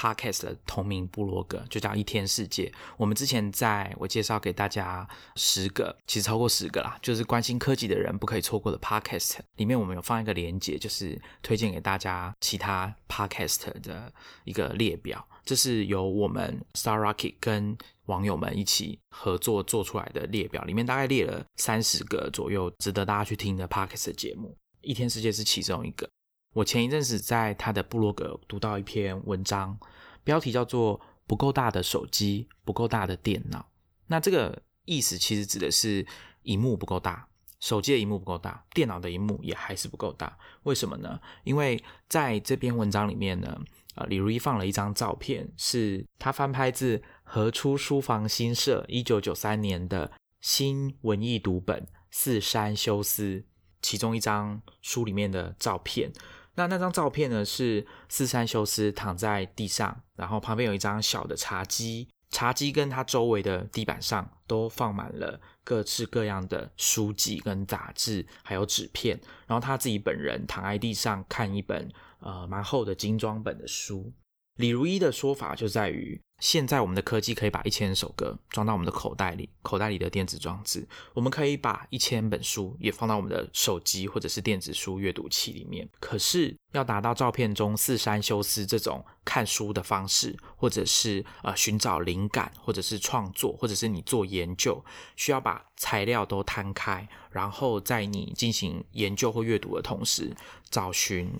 [0.00, 2.72] Podcast 的同名部落格就叫一天世界。
[2.96, 14.10] 我们之前在我介绍给大家十个，其实超过十个啦，就是关心科技的人不可以错过的 Podcast 里面，我们有放一个连接，就是推荐给大家其他 Podcast 的
[14.44, 15.22] 一个列表。
[15.44, 17.76] 这是由我们 Star Rocket 跟
[18.06, 24.56] 网友们一起合作做出来的列表，里面大概列了三十个左右值得大家去听的 Podcast 节目。
[24.80, 26.08] 一天世界是其中一个。
[26.52, 29.78] 我前一阵子在他的部落格读到一篇文章，
[30.24, 33.70] 标题叫做“不够大的手机，不够大的电脑”。
[34.08, 36.04] 那这个意思其实指的是
[36.42, 37.28] 荧幕不够大，
[37.60, 40.36] 手机的荧幕不够大，电脑的荧幕也还是不够大。
[40.64, 41.20] 为什么呢？
[41.44, 43.60] 因为在这篇文章里面呢，
[43.94, 51.80] 呃，李如一放了一张照片，是他翻拍自何出书房新社一九九三年的新文艺读本
[52.10, 53.36] 《四山修斯》
[53.80, 56.12] 其中一张书里面的照片。
[56.60, 57.42] 那那张照片呢？
[57.42, 69.18] 是四三修斯躺在地上，然后旁边有一张小的茶几，茶几跟他周围的地板上都放满了各式各样的书籍跟杂志，还有纸片。
[69.46, 74.12] 然后他自己本人躺在地上看一本呃蛮厚的精装本的书。
[74.60, 76.20] 李如一的说法就在于。
[76.38, 85.86] 现在我们的科技可以把一千首歌装到我们的口袋里，口袋里的电子装置，我们可以把一千本书也放到我们的手机或者是电子书阅读器里面。
[86.00, 94.82] 可是要达到照片中四山修斯这种看书的方式，或者是呃寻找灵感，或者是创作，或者是你做研究，
[95.16, 100.34] 需要把材料都摊开，然后在你进行研究或阅读的同时，
[100.70, 101.30] 找寻。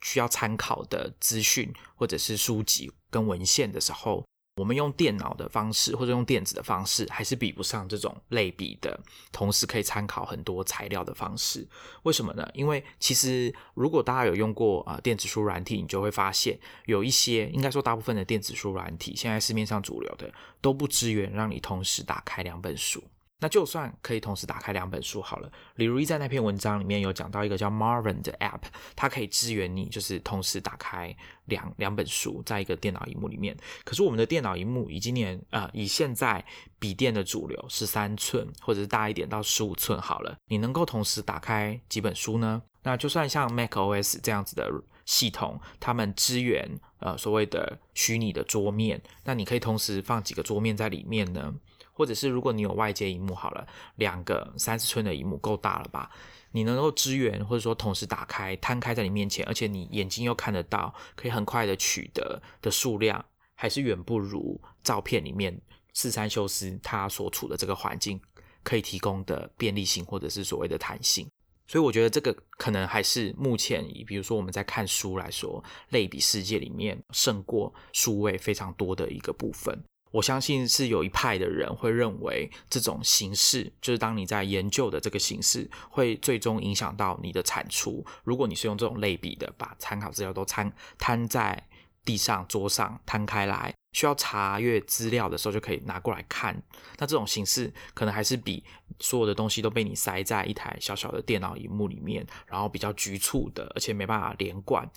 [0.00, 4.24] 需要参考的资讯或者是书籍跟文献的时候，
[4.56, 8.98] 我们用电脑的方式或者用电子的方式，还是比不上这种类比的，
[9.30, 11.64] 同时可以参考很多材料的方式。
[12.02, 12.48] 为什么呢？
[12.54, 23.02] 因为其实如果大家有用过啊电子书软体，你就会发现有一些，应该说大部分的电子书软体，现在市面上主流的都不支援让你同时打开两本书。
[23.40, 25.50] 那就算可以同时打开两本书好了。
[25.76, 28.62] 李如一在那篇文章里面有讲到一个叫 Marvin 的 App，
[28.96, 31.14] 它可以支援你，就是同时打开
[31.44, 33.56] 两两本书在一个电脑荧幕里面。
[33.84, 36.44] 可是我们的电脑荧幕以今年呃以现在
[36.78, 42.62] 笔电的主流十三寸或者是大一点到十五寸好了，你能够同时打开几本书呢？
[42.82, 44.68] 那就算像 Mac OS 这样子的
[45.04, 46.68] 系统，他们支援
[47.00, 51.54] 呃所谓的虚拟的桌面，那你可以同时放几个桌面在里面呢？
[51.98, 56.08] 或者是如果你有外接荧幕好了，两个三十寸的荧幕够大了吧？
[56.52, 63.22] 你能够支援或者说同时打开摊开在你面前，而且你眼睛又看得到，可以很快的取得的数量，
[63.56, 65.60] 还是远不如照片里面
[65.92, 68.20] 四三修斯他所处的这个环境
[68.62, 71.28] 可以提供的便利性，或者是所谓的弹性。
[71.66, 79.76] 所以我觉得这个可能还是目前比如说我们在看书来说，类比世界里面胜过数位非常多的一个部分。
[80.10, 88.04] 我相信是有一派的人会认为这种形式，就是当你在研究的这个形式，会最终影响到你的产出。
[88.24, 91.68] 如果你是用这种类比的，把参考资料都摊摊在
[92.04, 93.74] 地上、桌上摊开来。
[93.94, 96.54] 需要查阅资料的时候就可以拿过来看，
[96.98, 98.62] 那这种形式可能还是比
[99.00, 104.88] 所有的东西都被你塞在一台小小的电脑荧幕里面，然后比较局促的，而且没办法连贯。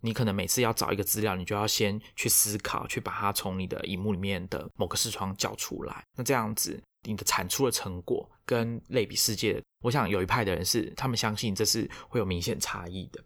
[0.00, 6.04] 你可能每次要找一个资料，你就要先去思考，去把它从你的荧幕里面的某个视窗叫出来。
[6.16, 13.22] 那这样子，你的产出的成果跟类比世界，我想有一派的人是他们相信这是会有明显差异的。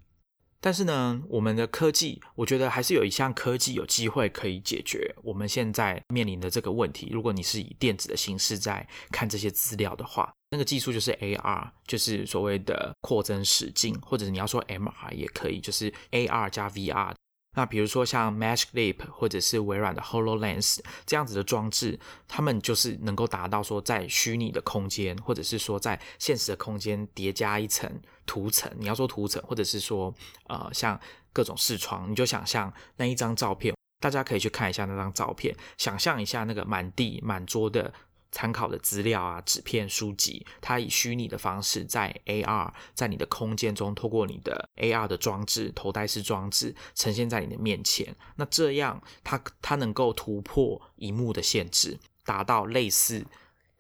[0.65, 7.11] 但是呢，我们的科技，我觉得还是有一项科技有机会可以解决我们现在面临的这个问题。
[7.13, 17.13] 如果你是以电子的形式在看这些资料的话，那个技术就是 AR，就是所谓的扩增实境，或者你要说 MR 也可以，就是 AR 加 VR。
[17.55, 21.99] 那比如说像 Magic Leap 或者是微软的 Hololens 这样子的装置，
[22.29, 27.91] 他们就是能够达到说在虚拟的空间，或者是说在现实的空间叠加一层
[28.27, 28.71] 图层。
[28.79, 30.15] 你要说图层，或者是说
[30.49, 31.01] 呃像
[31.33, 37.93] 各种视窗，你就想象那一张照片，大家可以去看一下那张照片，想象一下那个满地满桌的。
[38.35, 48.17] 参考的资料啊，纸片、书籍，它以虚拟的方式在 AR 在你的空间中，透过你的 AR 的装置、头戴式装置呈现在你的面前。
[48.35, 53.25] 那这样，它它能够突破荧幕的限制，达到类似。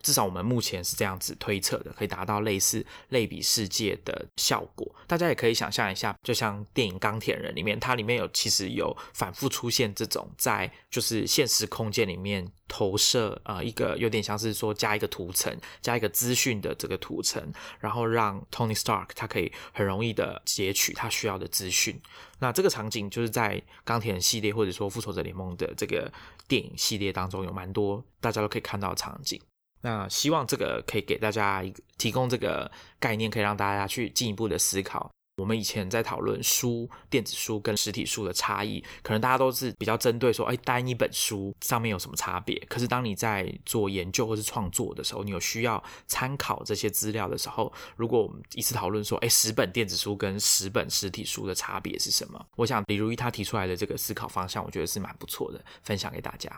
[0.05, 4.87] 至少我们目前是这样子推测的，可以达到类似类比世界的效果。
[5.07, 17.43] 大家也可以想象一下，就像电影《钢铁人》里面，它里面有其实有反复出现这种在就是现实空间里面投射，呃，一个有点像是说加一个图层，加一个资讯的这个图层，
[17.81, 21.99] 然后让 Tony Stark 他可以很容易的截取他需要的资讯。
[22.41, 26.13] 那这个场景就是在钢铁人系列或者说复仇者联盟的这个
[26.47, 29.41] 电影系列当中有蛮多大家都可以看到的场景。
[29.85, 35.11] 那希望这个可以给大家一个提供这个概念，可以让大家去进一步的思考。
[35.37, 42.57] 我们以前在讨论书、电子书跟实体书的差异，可能大家都是比较针对说，哎，单一本书上面有什么差别？
[42.69, 52.47] 可是当你在做研究或是创作的时候，你有需要参考这些资料的时候，如果我们一次讨论说，哎，十本电子书跟十本实体书的差别是什么？
[52.57, 56.49] 我想李如一他提出来的这个思考方向，我觉得是蛮不错的，分享给大家。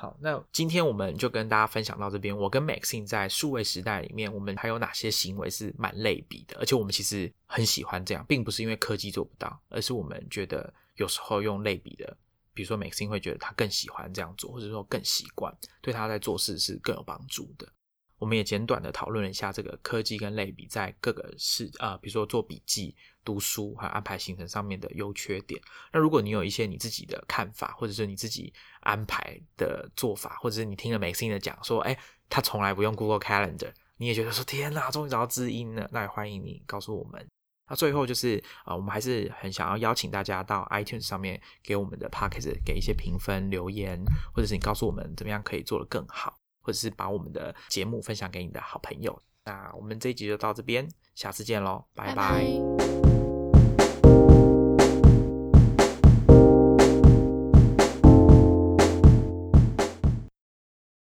[0.00, 2.34] 好，那今天我们就跟大家分享到这边。
[2.34, 6.56] 我跟 Maxine 在数位时代里面，我们还有哪些行为是蛮类比的？
[6.58, 12.16] 而且我们其实很喜欢这样，并不是因为科技做不到，而是我们觉得有时候用类比的，
[12.54, 17.68] 比如说 Maxine 会觉得他更喜欢这样做，或者说更习惯，对他在做事是更有帮助的。
[18.20, 22.94] 我们也简短的讨论了一下这个科技跟类比在各个事啊，比如说做笔记、
[23.24, 25.58] 读书还有安排行程上面的优缺点。
[25.90, 31.98] 那如果你有一些你自己的看法，或者是你自己安排的做法，或者是你听了美心的讲说，哎，
[32.28, 37.26] 他从来不用 Google Calendar，你也觉得说天哪，终于找到知音了，那也欢迎你告诉我们。
[37.70, 43.98] 那最后就是啊，我们还是很想要邀请大家到 iTunes 上面给我们的 p o c k e 给一些评分留言，
[44.34, 46.39] 或者是你告诉我们怎么样可以做得更好。
[46.60, 49.20] 或者是把我们的节目分享给你的好朋友。
[49.44, 53.19] 那我们这一集就到这边，下次见喽，拜拜。